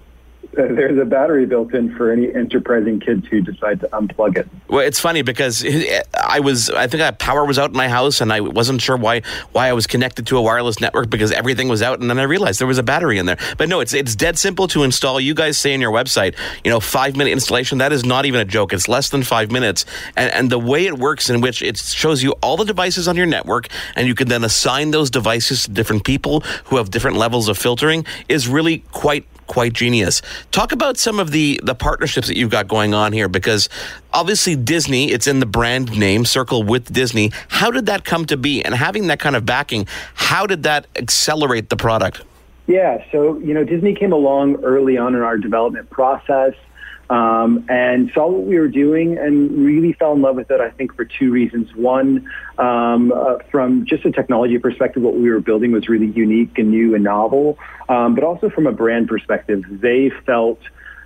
there's 0.76 0.98
a 0.98 1.04
battery 1.04 1.46
built 1.46 1.74
in 1.74 1.94
for 1.98 2.12
any 2.12 2.34
enterprising 2.34 3.00
kids 3.00 3.28
who 3.28 3.42
decide 3.42 3.82
to 3.82 3.88
unplug 3.90 4.38
it. 4.38 4.48
Well, 4.70 4.80
it's 4.80 5.00
funny 5.02 5.22
because 5.22 5.66
I 6.18 6.40
was, 6.40 6.70
I 6.70 6.88
think 6.88 7.00
that 7.00 7.20
power 7.20 7.44
was 7.44 7.60
out 7.60 7.72
in 7.72 7.76
my 7.76 7.90
house, 7.90 8.22
and 8.22 8.32
I 8.32 8.40
wasn't 8.40 8.82
sure 8.82 8.96
why 8.96 9.22
why 9.52 9.68
I 9.68 9.74
was 9.74 9.86
connected 9.86 10.28
to 10.28 10.38
a 10.38 10.42
wireless 10.42 10.80
network 10.80 11.10
because 11.10 11.34
everything 11.34 11.68
was 11.68 11.82
out, 11.82 12.00
and 12.00 12.10
then 12.10 12.20
I 12.20 12.24
realized 12.24 12.60
there 12.62 12.68
was 12.68 12.78
a 12.78 12.84
battery 12.84 13.18
in 13.18 13.26
there. 13.26 13.38
But 13.58 13.68
no, 13.68 13.82
it's 13.82 13.94
it's 13.94 14.16
dead 14.16 14.40
simple 14.40 14.68
to 14.70 14.84
install. 14.84 15.20
You 15.20 15.34
guys 15.34 15.58
say 15.58 15.74
in 15.74 15.82
your 15.82 15.92
website, 15.92 16.38
you 16.64 16.72
know, 16.72 16.80
five 16.80 17.18
minute 17.18 17.32
installation. 17.32 17.80
That 17.80 17.92
is 17.92 18.06
not 18.06 18.26
even 18.26 18.40
a 18.40 18.46
joke. 18.46 18.72
It's 18.72 18.88
less 18.88 19.10
than 19.10 19.24
five 19.24 19.52
minutes, 19.52 19.86
and 20.16 20.32
and 20.32 20.50
the 20.50 20.60
way 20.60 20.86
it 20.86 20.98
works, 20.98 21.30
in 21.30 21.42
which 21.42 21.62
it 21.62 21.78
shows 21.78 22.24
you 22.24 22.32
all 22.42 22.56
the 22.56 22.66
devices 22.66 23.10
on 23.10 23.18
your 23.18 23.26
network, 23.26 23.68
and 23.98 24.08
you 24.08 24.16
can 24.16 24.30
then 24.30 24.46
assign 24.46 24.92
those 24.92 25.10
devices 25.10 25.64
to 25.64 25.72
different 25.72 26.06
people 26.06 26.40
who 26.66 26.78
have 26.78 26.92
different 26.92 27.18
levels 27.18 27.50
of 27.50 27.58
filtering, 27.58 28.06
is 28.30 28.48
really 28.48 28.80
quite 28.92 29.26
quite 29.48 29.74
genius. 29.74 30.22
Talk 30.52 30.72
about 30.72 30.98
some 30.98 31.20
of 31.20 31.32
the 31.32 31.60
the 31.64 31.76
partnerships 31.76 32.28
that 32.28 32.38
you've 32.38 32.50
got 32.50 32.68
going 32.68 32.94
on 32.94 33.14
here 33.14 33.28
because 33.30 33.70
obviously 34.14 34.56
Disney, 34.56 35.12
it's 35.12 35.28
in 35.28 35.40
the 35.40 35.46
brand 35.46 35.98
name 35.98 36.26
Circle 36.26 36.64
with 36.64 36.92
Disney. 36.92 37.32
How 37.50 37.72
did 37.72 37.86
that 37.88 38.06
come 38.06 38.26
to 38.28 38.38
be? 38.38 38.64
And 38.64 38.74
having 38.74 39.08
that 39.08 39.20
kind 39.20 39.36
of 39.36 39.46
backing, 39.46 39.88
how 40.14 40.46
did 40.46 40.64
that 40.64 40.88
accelerate 40.96 41.70
the 41.70 41.78
product? 41.78 42.24
Yeah, 42.68 43.04
so 43.12 43.38
you 43.40 43.54
know 43.54 43.64
Disney 43.64 43.94
came 43.94 44.12
along 44.12 44.64
early 44.64 44.98
on 44.98 45.14
in 45.16 45.22
our 45.22 45.38
development 45.38 45.90
process 45.90 46.54
um, 47.10 47.66
and 47.70 48.12
saw 48.14 48.28
what 48.28 48.44
we 48.44 48.58
were 48.58 48.68
doing 48.68 49.18
and 49.18 49.66
really 49.66 49.94
fell 49.94 50.14
in 50.14 50.22
love 50.22 50.36
with 50.36 50.50
it, 50.50 50.60
I 50.60 50.70
think, 50.72 50.96
for 50.96 51.06
two 51.06 51.32
reasons. 51.32 51.74
One, 51.76 52.30
um, 52.58 53.12
uh, 53.12 53.38
from 53.52 53.86
just 53.86 54.06
a 54.06 54.12
technology 54.12 54.58
perspective, 54.58 55.04
what 55.04 55.16
we 55.16 55.30
were 55.30 55.40
building 55.40 55.72
was 55.72 55.88
really 55.88 56.08
unique 56.08 56.58
and 56.58 56.72
new 56.72 56.96
and 56.96 57.04
novel, 57.04 57.58
um, 57.90 58.16
but 58.16 58.24
also 58.24 58.50
from 58.50 58.68
a 58.68 58.72
brand 58.72 59.08
perspective, 59.08 59.64
they 59.70 60.10
felt 60.26 60.60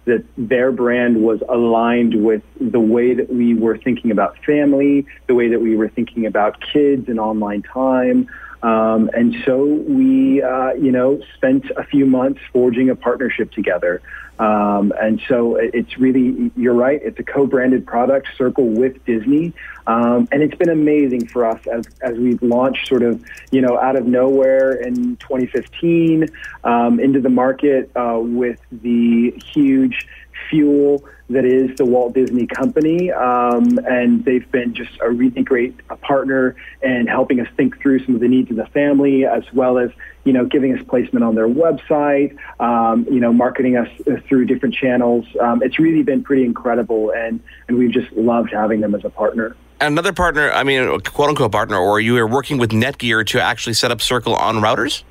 that 0.05 0.23
their 0.37 0.71
brand 0.71 1.21
was 1.21 1.41
aligned 1.49 2.23
with 2.23 2.41
the 2.59 2.79
way 2.79 3.13
that 3.13 3.31
we 3.31 3.53
were 3.53 3.77
thinking 3.77 4.11
about 4.11 4.37
family, 4.43 5.05
the 5.27 5.35
way 5.35 5.49
that 5.49 5.61
we 5.61 5.75
were 5.75 5.89
thinking 5.89 6.25
about 6.25 6.59
kids 6.61 7.07
and 7.09 7.19
online 7.19 7.61
time. 7.61 8.27
Um, 8.61 9.09
and 9.13 9.35
so 9.45 9.63
we, 9.65 10.41
uh, 10.41 10.73
you 10.73 10.91
know, 10.91 11.21
spent 11.35 11.65
a 11.77 11.83
few 11.83 12.05
months 12.05 12.41
forging 12.51 12.89
a 12.89 12.95
partnership 12.95 13.51
together. 13.51 14.01
Um, 14.39 14.93
and 14.99 15.21
so 15.27 15.57
it's 15.57 15.97
really, 15.97 16.49
you're 16.55 16.73
right, 16.73 17.01
it's 17.03 17.19
a 17.19 17.23
co-branded 17.23 17.85
product, 17.85 18.29
Circle 18.37 18.69
with 18.69 19.03
Disney. 19.05 19.53
Um, 19.85 20.29
and 20.31 20.41
it's 20.41 20.55
been 20.55 20.69
amazing 20.69 21.27
for 21.27 21.45
us 21.45 21.59
as, 21.67 21.85
as 22.01 22.17
we've 22.17 22.41
launched 22.41 22.87
sort 22.87 23.03
of, 23.03 23.21
you 23.51 23.59
know, 23.61 23.77
out 23.77 23.97
of 23.97 24.05
nowhere 24.05 24.73
in 24.73 25.17
2015 25.17 26.29
um, 26.63 26.99
into 27.01 27.19
the 27.19 27.29
market 27.29 27.91
uh, 27.97 28.17
with 28.21 28.59
the 28.71 29.31
huge 29.53 30.07
fuel 30.49 31.03
that 31.29 31.45
is 31.45 31.77
the 31.77 31.85
Walt 31.85 32.13
Disney 32.13 32.47
Company. 32.47 33.11
Um, 33.11 33.79
and 33.85 34.25
they've 34.25 34.49
been 34.51 34.73
just 34.73 34.91
a 35.01 35.09
really 35.09 35.43
great 35.43 35.87
partner 36.01 36.55
in 36.81 37.05
helping 37.05 37.39
us 37.39 37.47
think 37.55 37.79
through 37.79 38.03
some 38.05 38.15
of 38.15 38.21
the 38.21 38.27
needs 38.27 38.49
of 38.49 38.57
the 38.57 38.65
family, 38.67 39.25
as 39.25 39.43
well 39.53 39.77
as, 39.77 39.91
you 40.23 40.33
know, 40.33 40.45
giving 40.45 40.77
us 40.77 40.83
placement 40.87 41.23
on 41.23 41.35
their 41.35 41.47
website, 41.47 42.35
um, 42.59 43.05
you 43.11 43.19
know, 43.19 43.31
marketing 43.31 43.77
us 43.77 43.89
through 44.27 44.45
different 44.45 44.73
channels. 44.73 45.25
Um, 45.39 45.61
it's 45.61 45.77
really 45.77 46.03
been 46.03 46.23
pretty 46.23 46.45
incredible, 46.45 47.11
and, 47.11 47.39
and 47.67 47.77
we've 47.77 47.91
just 47.91 48.11
loved 48.13 48.51
having 48.51 48.81
them 48.81 48.95
as 48.95 49.05
a 49.05 49.09
partner. 49.09 49.55
Another 49.81 50.11
partner, 50.11 50.51
I 50.51 50.63
mean, 50.63 50.99
quote 51.01 51.29
unquote 51.29 51.51
partner, 51.51 51.77
or 51.77 52.01
you 52.01 52.17
are 52.17 52.27
working 52.27 52.57
with 52.57 52.71
Netgear 52.71 53.25
to 53.27 53.41
actually 53.41 53.75
set 53.75 53.91
up 53.91 54.01
Circle 54.01 54.35
on 54.35 54.57
routers? 54.57 55.03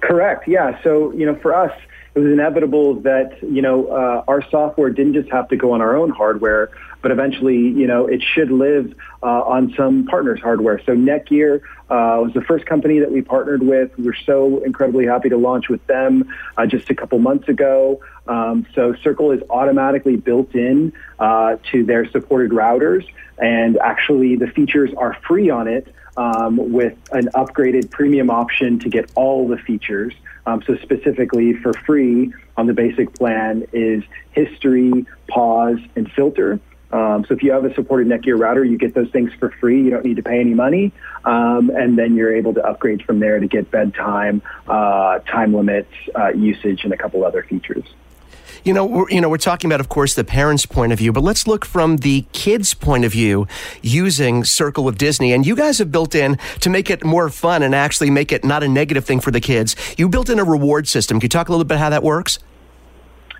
Correct, 0.00 0.48
yeah. 0.48 0.82
So, 0.82 1.12
you 1.12 1.24
know, 1.24 1.36
for 1.36 1.54
us, 1.54 1.72
it 2.14 2.18
was 2.18 2.30
inevitable 2.30 3.00
that 3.00 3.42
you 3.42 3.62
know 3.62 3.86
uh, 3.86 4.24
our 4.28 4.42
software 4.50 4.90
didn't 4.90 5.14
just 5.14 5.30
have 5.30 5.48
to 5.48 5.56
go 5.56 5.72
on 5.72 5.80
our 5.80 5.96
own 5.96 6.10
hardware, 6.10 6.70
but 7.00 7.10
eventually 7.10 7.56
you 7.56 7.86
know 7.86 8.06
it 8.06 8.22
should 8.22 8.50
live 8.50 8.94
uh, 9.22 9.26
on 9.26 9.72
some 9.76 10.06
partners' 10.06 10.40
hardware. 10.40 10.80
So 10.84 10.92
Netgear 10.92 11.62
uh, 11.92 12.18
was 12.22 12.32
the 12.32 12.40
first 12.40 12.64
company 12.64 13.00
that 13.00 13.12
we 13.12 13.20
partnered 13.20 13.62
with. 13.62 13.96
We 13.98 14.08
are 14.08 14.16
so 14.24 14.64
incredibly 14.64 15.04
happy 15.04 15.28
to 15.28 15.36
launch 15.36 15.68
with 15.68 15.86
them 15.86 16.32
uh, 16.56 16.64
just 16.64 16.88
a 16.88 16.94
couple 16.94 17.18
months 17.18 17.48
ago. 17.48 18.00
Um, 18.26 18.66
so 18.74 18.94
Circle 18.94 19.32
is 19.32 19.42
automatically 19.50 20.16
built 20.16 20.54
in 20.54 20.94
uh, 21.18 21.56
to 21.70 21.84
their 21.84 22.08
supported 22.08 22.52
routers, 22.52 23.06
and 23.36 23.76
actually 23.76 24.36
the 24.36 24.46
features 24.46 24.90
are 24.96 25.18
free 25.28 25.50
on 25.50 25.68
it 25.68 25.94
um, 26.16 26.72
with 26.72 26.96
an 27.12 27.28
upgraded 27.34 27.90
premium 27.90 28.30
option 28.30 28.78
to 28.78 28.88
get 28.88 29.10
all 29.14 29.46
the 29.46 29.58
features. 29.58 30.14
Um, 30.46 30.62
so 30.66 30.76
specifically 30.76 31.52
for 31.52 31.74
free 31.74 32.32
on 32.56 32.66
the 32.68 32.72
basic 32.72 33.14
plan 33.14 33.66
is 33.74 34.02
history, 34.30 35.04
pause, 35.28 35.78
and 35.94 36.10
filter. 36.12 36.58
Um, 36.92 37.24
so 37.26 37.34
if 37.34 37.42
you 37.42 37.52
have 37.52 37.64
a 37.64 37.74
supported 37.74 38.06
Netgear 38.06 38.38
router, 38.38 38.64
you 38.64 38.76
get 38.76 38.94
those 38.94 39.10
things 39.10 39.32
for 39.38 39.50
free. 39.50 39.82
You 39.82 39.90
don't 39.90 40.04
need 40.04 40.16
to 40.16 40.22
pay 40.22 40.38
any 40.38 40.54
money, 40.54 40.92
um, 41.24 41.70
and 41.70 41.96
then 41.96 42.14
you're 42.16 42.34
able 42.34 42.52
to 42.54 42.64
upgrade 42.64 43.02
from 43.02 43.18
there 43.18 43.40
to 43.40 43.46
get 43.46 43.70
bedtime, 43.70 44.42
uh, 44.68 45.20
time 45.20 45.54
limits, 45.54 45.92
uh, 46.14 46.28
usage, 46.28 46.84
and 46.84 46.92
a 46.92 46.96
couple 46.96 47.24
other 47.24 47.42
features. 47.42 47.84
You 48.64 48.72
know, 48.72 48.84
we're, 48.84 49.10
you 49.10 49.20
know, 49.20 49.28
we're 49.28 49.38
talking 49.38 49.68
about, 49.68 49.80
of 49.80 49.88
course, 49.88 50.14
the 50.14 50.22
parents' 50.22 50.66
point 50.66 50.92
of 50.92 50.98
view, 50.98 51.12
but 51.12 51.24
let's 51.24 51.48
look 51.48 51.64
from 51.64 51.96
the 51.96 52.26
kids' 52.32 52.74
point 52.74 53.04
of 53.04 53.10
view 53.10 53.48
using 53.82 54.44
Circle 54.44 54.86
of 54.86 54.98
Disney. 54.98 55.32
And 55.32 55.44
you 55.44 55.56
guys 55.56 55.78
have 55.78 55.90
built 55.90 56.14
in 56.14 56.38
to 56.60 56.70
make 56.70 56.88
it 56.88 57.04
more 57.04 57.28
fun 57.28 57.64
and 57.64 57.74
actually 57.74 58.10
make 58.10 58.30
it 58.30 58.44
not 58.44 58.62
a 58.62 58.68
negative 58.68 59.04
thing 59.04 59.18
for 59.18 59.32
the 59.32 59.40
kids. 59.40 59.74
You 59.98 60.08
built 60.08 60.30
in 60.30 60.38
a 60.38 60.44
reward 60.44 60.86
system. 60.86 61.18
Can 61.18 61.24
you 61.24 61.28
talk 61.28 61.48
a 61.48 61.52
little 61.52 61.64
bit 61.64 61.78
how 61.78 61.90
that 61.90 62.04
works? 62.04 62.38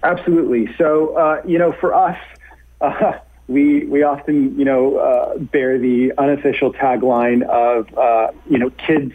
Absolutely. 0.03 0.75
So, 0.77 1.17
uh, 1.17 1.43
you 1.47 1.59
know, 1.59 1.71
for 1.71 1.95
us, 1.95 2.19
uh, 2.81 3.13
we 3.49 3.85
we 3.87 4.03
often, 4.03 4.59
you 4.59 4.65
know, 4.65 4.97
uh, 4.97 5.39
bear 5.39 5.79
the 5.79 6.13
unofficial 6.17 6.73
tagline 6.73 7.43
of, 7.43 7.97
uh, 7.97 8.33
you 8.49 8.59
know, 8.59 8.71
kids 8.71 9.13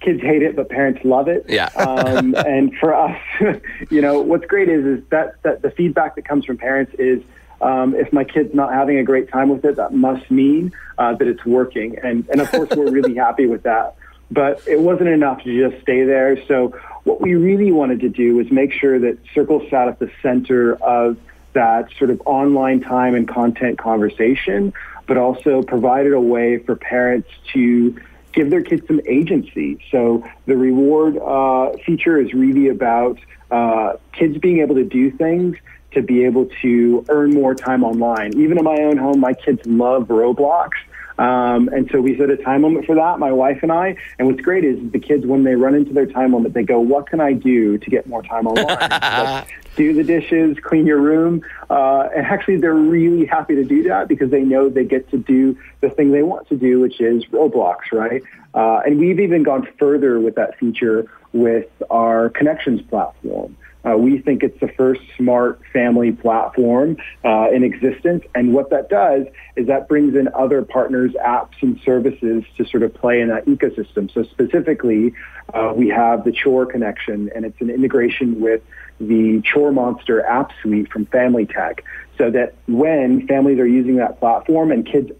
kids 0.00 0.20
hate 0.20 0.42
it, 0.42 0.54
but 0.54 0.68
parents 0.68 1.04
love 1.04 1.28
it. 1.28 1.44
Yeah. 1.48 1.66
um, 1.76 2.34
and 2.34 2.74
for 2.76 2.94
us, 2.94 3.20
you 3.90 4.00
know, 4.00 4.20
what's 4.20 4.46
great 4.46 4.68
is 4.68 4.84
is 4.84 5.04
that, 5.10 5.42
that 5.42 5.62
the 5.62 5.70
feedback 5.70 6.14
that 6.16 6.22
comes 6.22 6.44
from 6.44 6.56
parents 6.56 6.94
is 6.98 7.22
um, 7.60 7.94
if 7.94 8.12
my 8.12 8.24
kid's 8.24 8.54
not 8.54 8.72
having 8.72 8.98
a 8.98 9.04
great 9.04 9.30
time 9.30 9.48
with 9.48 9.64
it, 9.64 9.76
that 9.76 9.92
must 9.92 10.30
mean 10.30 10.72
uh, 10.96 11.14
that 11.14 11.26
it's 11.26 11.44
working. 11.44 11.98
And 12.02 12.28
and 12.28 12.40
of 12.40 12.50
course, 12.50 12.70
we're 12.70 12.90
really 12.90 13.14
happy 13.14 13.46
with 13.46 13.64
that. 13.64 13.96
But 14.30 14.62
it 14.66 14.78
wasn't 14.78 15.08
enough 15.08 15.42
to 15.44 15.70
just 15.70 15.82
stay 15.82 16.04
there. 16.04 16.36
So 16.46 16.78
what 17.04 17.20
we 17.20 17.34
really 17.34 17.72
wanted 17.72 18.00
to 18.00 18.10
do 18.10 18.36
was 18.36 18.50
make 18.50 18.72
sure 18.72 18.98
that 18.98 19.18
Circle 19.34 19.66
sat 19.70 19.88
at 19.88 19.98
the 19.98 20.10
center 20.22 20.74
of 20.76 21.16
that 21.58 21.90
sort 21.98 22.10
of 22.10 22.22
online 22.24 22.80
time 22.80 23.16
and 23.16 23.26
content 23.26 23.78
conversation, 23.78 24.72
but 25.08 25.16
also 25.16 25.60
provided 25.62 26.12
a 26.12 26.20
way 26.20 26.58
for 26.58 26.76
parents 26.76 27.28
to 27.52 27.96
give 28.32 28.50
their 28.50 28.62
kids 28.62 28.86
some 28.86 29.00
agency. 29.06 29.80
So 29.90 30.24
the 30.46 30.56
reward 30.56 31.18
uh, 31.18 31.76
feature 31.84 32.16
is 32.20 32.32
really 32.32 32.68
about 32.68 33.18
uh, 33.50 33.94
kids 34.12 34.38
being 34.38 34.60
able 34.60 34.76
to 34.76 34.84
do 34.84 35.10
things 35.10 35.56
to 35.92 36.02
be 36.02 36.24
able 36.24 36.46
to 36.62 37.04
earn 37.08 37.34
more 37.34 37.56
time 37.56 37.82
online. 37.82 38.38
Even 38.38 38.56
in 38.58 38.64
my 38.64 38.78
own 38.82 38.96
home, 38.96 39.18
my 39.18 39.34
kids 39.34 39.60
love 39.66 40.04
Roblox. 40.08 40.70
Um, 41.18 41.68
and 41.68 41.88
so 41.90 42.00
we 42.00 42.16
set 42.16 42.30
a 42.30 42.36
time 42.36 42.62
limit 42.62 42.86
for 42.86 42.94
that, 42.94 43.18
my 43.18 43.32
wife 43.32 43.58
and 43.62 43.72
I. 43.72 43.96
And 44.18 44.28
what's 44.28 44.40
great 44.40 44.64
is 44.64 44.78
the 44.92 45.00
kids, 45.00 45.26
when 45.26 45.42
they 45.44 45.56
run 45.56 45.74
into 45.74 45.92
their 45.92 46.06
time 46.06 46.32
limit, 46.32 46.54
they 46.54 46.62
go, 46.62 46.78
"What 46.78 47.08
can 47.08 47.20
I 47.20 47.32
do 47.32 47.78
to 47.78 47.90
get 47.90 48.06
more 48.06 48.22
time 48.22 48.46
online?" 48.46 48.66
like, 48.90 49.48
do 49.76 49.94
the 49.94 50.04
dishes, 50.04 50.56
clean 50.62 50.86
your 50.86 51.00
room, 51.00 51.42
uh, 51.70 52.08
and 52.14 52.26
actually 52.26 52.56
they're 52.56 52.74
really 52.74 53.26
happy 53.26 53.54
to 53.54 53.64
do 53.64 53.84
that 53.84 54.08
because 54.08 54.30
they 54.30 54.42
know 54.42 54.68
they 54.68 54.84
get 54.84 55.08
to 55.10 55.18
do 55.18 55.56
the 55.80 55.90
thing 55.90 56.10
they 56.10 56.22
want 56.22 56.48
to 56.48 56.56
do, 56.56 56.80
which 56.80 57.00
is 57.00 57.24
Roblox, 57.26 57.92
right? 57.92 58.22
Uh, 58.54 58.80
and 58.84 58.98
we've 58.98 59.20
even 59.20 59.42
gone 59.42 59.66
further 59.78 60.20
with 60.20 60.34
that 60.34 60.58
feature 60.58 61.06
with 61.32 61.68
our 61.90 62.28
connections 62.30 62.80
platform. 62.82 63.56
Uh, 63.84 63.96
we 63.96 64.18
think 64.18 64.42
it's 64.42 64.58
the 64.60 64.68
first 64.68 65.00
smart 65.16 65.60
family 65.72 66.12
platform 66.12 66.96
uh, 67.24 67.48
in 67.50 67.62
existence. 67.62 68.24
And 68.34 68.52
what 68.52 68.70
that 68.70 68.88
does 68.88 69.26
is 69.56 69.66
that 69.68 69.88
brings 69.88 70.14
in 70.14 70.28
other 70.34 70.62
partners, 70.62 71.12
apps, 71.24 71.54
and 71.60 71.80
services 71.84 72.44
to 72.56 72.64
sort 72.66 72.82
of 72.82 72.92
play 72.94 73.20
in 73.20 73.28
that 73.28 73.46
ecosystem. 73.46 74.12
So 74.12 74.24
specifically, 74.24 75.14
uh, 75.54 75.72
we 75.74 75.88
have 75.88 76.24
the 76.24 76.32
Chore 76.32 76.66
connection, 76.66 77.30
and 77.34 77.44
it's 77.44 77.60
an 77.60 77.70
integration 77.70 78.40
with 78.40 78.62
the 79.00 79.40
Chore 79.42 79.72
Monster 79.72 80.24
app 80.24 80.50
suite 80.60 80.90
from 80.90 81.06
Family 81.06 81.46
Tech 81.46 81.84
so 82.18 82.30
that 82.30 82.54
when 82.66 83.26
families 83.28 83.60
are 83.60 83.66
using 83.66 83.96
that 83.96 84.18
platform 84.18 84.72
and 84.72 84.84
kids 84.84 85.12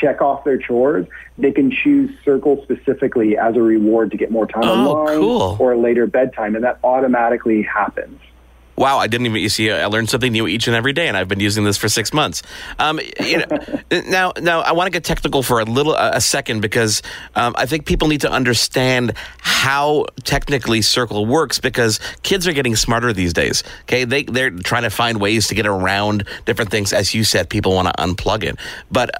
check 0.00 0.20
off 0.20 0.44
their 0.44 0.58
chores, 0.58 1.06
they 1.38 1.52
can 1.52 1.70
choose 1.70 2.10
Circle 2.24 2.62
specifically 2.62 3.36
as 3.36 3.56
a 3.56 3.62
reward 3.62 4.10
to 4.12 4.16
get 4.16 4.30
more 4.30 4.46
time 4.46 4.64
oh, 4.64 4.96
online 4.96 5.18
cool. 5.18 5.56
or 5.60 5.72
a 5.72 5.78
later 5.78 6.06
bedtime, 6.06 6.54
and 6.54 6.64
that 6.64 6.78
automatically 6.82 7.62
happens. 7.62 8.20
Wow, 8.76 8.98
I 8.98 9.06
didn't 9.06 9.26
even 9.26 9.40
you 9.40 9.50
see. 9.50 9.70
I 9.70 9.86
learned 9.86 10.08
something 10.08 10.32
new 10.32 10.46
each 10.46 10.66
and 10.66 10.74
every 10.74 10.94
day, 10.94 11.06
and 11.06 11.16
I've 11.16 11.28
been 11.28 11.40
using 11.40 11.62
this 11.64 11.76
for 11.76 11.88
six 11.88 12.12
months. 12.12 12.42
Um, 12.78 13.00
you 13.20 13.38
know, 13.38 13.46
now, 14.08 14.32
now 14.40 14.60
I 14.60 14.72
want 14.72 14.86
to 14.86 14.90
get 14.90 15.04
technical 15.04 15.42
for 15.42 15.60
a 15.60 15.64
little 15.64 15.94
a 15.94 16.20
second 16.20 16.62
because 16.62 17.02
um, 17.34 17.54
I 17.58 17.66
think 17.66 17.84
people 17.84 18.08
need 18.08 18.22
to 18.22 18.30
understand 18.30 19.12
how 19.40 20.06
technically 20.24 20.80
Circle 20.80 21.26
works 21.26 21.60
because 21.60 22.00
kids 22.22 22.48
are 22.48 22.52
getting 22.52 22.74
smarter 22.74 23.12
these 23.12 23.34
days. 23.34 23.62
Okay, 23.82 24.04
they 24.04 24.24
they're 24.24 24.50
trying 24.50 24.84
to 24.84 24.90
find 24.90 25.20
ways 25.20 25.48
to 25.48 25.54
get 25.54 25.66
around 25.66 26.26
different 26.46 26.70
things. 26.70 26.94
As 26.94 27.14
you 27.14 27.24
said, 27.24 27.50
people 27.50 27.74
want 27.74 27.88
to 27.88 28.02
unplug 28.02 28.42
it, 28.42 28.56
but 28.90 29.10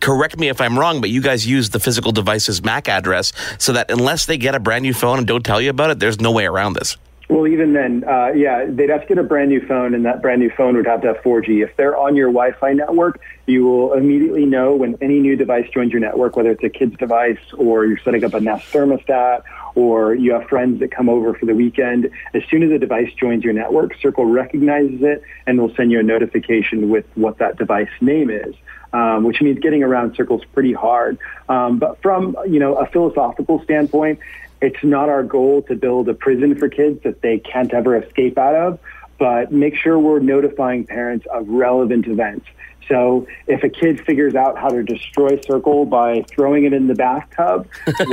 correct 0.00 0.38
me 0.38 0.48
if 0.48 0.60
I'm 0.60 0.78
wrong, 0.78 1.00
but 1.00 1.10
you 1.10 1.20
guys 1.20 1.46
use 1.46 1.70
the 1.70 1.80
physical 1.80 2.12
device's 2.12 2.62
MAC 2.62 2.88
address 2.88 3.32
so 3.58 3.72
that 3.72 3.90
unless 3.90 4.26
they 4.26 4.38
get 4.38 4.54
a 4.54 4.60
brand 4.60 4.82
new 4.82 4.94
phone 4.94 5.18
and 5.18 5.26
don't 5.26 5.44
tell 5.44 5.60
you 5.60 5.70
about 5.70 5.90
it, 5.90 5.98
there's 5.98 6.20
no 6.20 6.32
way 6.32 6.46
around 6.46 6.74
this. 6.74 6.96
Well, 7.28 7.46
even 7.46 7.74
then, 7.74 8.04
uh, 8.04 8.28
yeah, 8.28 8.64
they'd 8.66 8.88
have 8.88 9.02
to 9.02 9.06
get 9.06 9.18
a 9.18 9.22
brand 9.22 9.50
new 9.50 9.60
phone, 9.66 9.92
and 9.92 10.06
that 10.06 10.22
brand 10.22 10.40
new 10.40 10.50
phone 10.56 10.76
would 10.76 10.86
have 10.86 11.02
to 11.02 11.08
have 11.08 11.18
4G. 11.18 11.62
If 11.62 11.76
they're 11.76 11.94
on 11.94 12.16
your 12.16 12.28
Wi-Fi 12.28 12.72
network, 12.72 13.20
you 13.44 13.64
will 13.64 13.92
immediately 13.92 14.46
know 14.46 14.74
when 14.74 14.96
any 15.02 15.20
new 15.20 15.36
device 15.36 15.68
joins 15.68 15.92
your 15.92 16.00
network, 16.00 16.36
whether 16.36 16.50
it's 16.50 16.64
a 16.64 16.70
kid's 16.70 16.96
device 16.96 17.38
or 17.58 17.84
you're 17.84 17.98
setting 17.98 18.24
up 18.24 18.32
a 18.32 18.40
Nest 18.40 18.72
thermostat 18.72 19.42
or 19.74 20.14
you 20.14 20.32
have 20.32 20.48
friends 20.48 20.80
that 20.80 20.90
come 20.90 21.10
over 21.10 21.34
for 21.34 21.44
the 21.44 21.54
weekend. 21.54 22.10
As 22.32 22.42
soon 22.50 22.62
as 22.62 22.70
a 22.70 22.78
device 22.78 23.12
joins 23.12 23.44
your 23.44 23.52
network, 23.52 23.94
Circle 24.00 24.24
recognizes 24.24 25.02
it 25.02 25.22
and 25.46 25.60
will 25.60 25.74
send 25.74 25.92
you 25.92 26.00
a 26.00 26.02
notification 26.02 26.88
with 26.88 27.04
what 27.14 27.36
that 27.38 27.58
device 27.58 27.90
name 28.00 28.30
is. 28.30 28.54
Um, 28.90 29.24
which 29.24 29.42
means 29.42 29.58
getting 29.58 29.82
around 29.82 30.16
circles 30.16 30.42
pretty 30.54 30.72
hard. 30.72 31.18
Um, 31.46 31.78
but 31.78 32.00
from 32.00 32.36
you 32.46 32.58
know 32.58 32.76
a 32.76 32.86
philosophical 32.86 33.62
standpoint, 33.62 34.18
it's 34.62 34.82
not 34.82 35.08
our 35.08 35.22
goal 35.22 35.62
to 35.62 35.76
build 35.76 36.08
a 36.08 36.14
prison 36.14 36.56
for 36.56 36.68
kids 36.68 37.02
that 37.02 37.20
they 37.20 37.38
can't 37.38 37.72
ever 37.74 37.96
escape 37.96 38.38
out 38.38 38.54
of, 38.54 38.80
but 39.18 39.52
make 39.52 39.76
sure 39.76 39.98
we're 39.98 40.20
notifying 40.20 40.84
parents 40.84 41.26
of 41.30 41.48
relevant 41.48 42.06
events. 42.06 42.46
So 42.88 43.26
if 43.46 43.62
a 43.62 43.68
kid 43.68 44.00
figures 44.04 44.34
out 44.34 44.58
how 44.58 44.68
to 44.68 44.82
destroy 44.82 45.40
Circle 45.40 45.86
by 45.86 46.22
throwing 46.28 46.64
it 46.64 46.72
in 46.72 46.86
the 46.86 46.94
bathtub, 46.94 47.68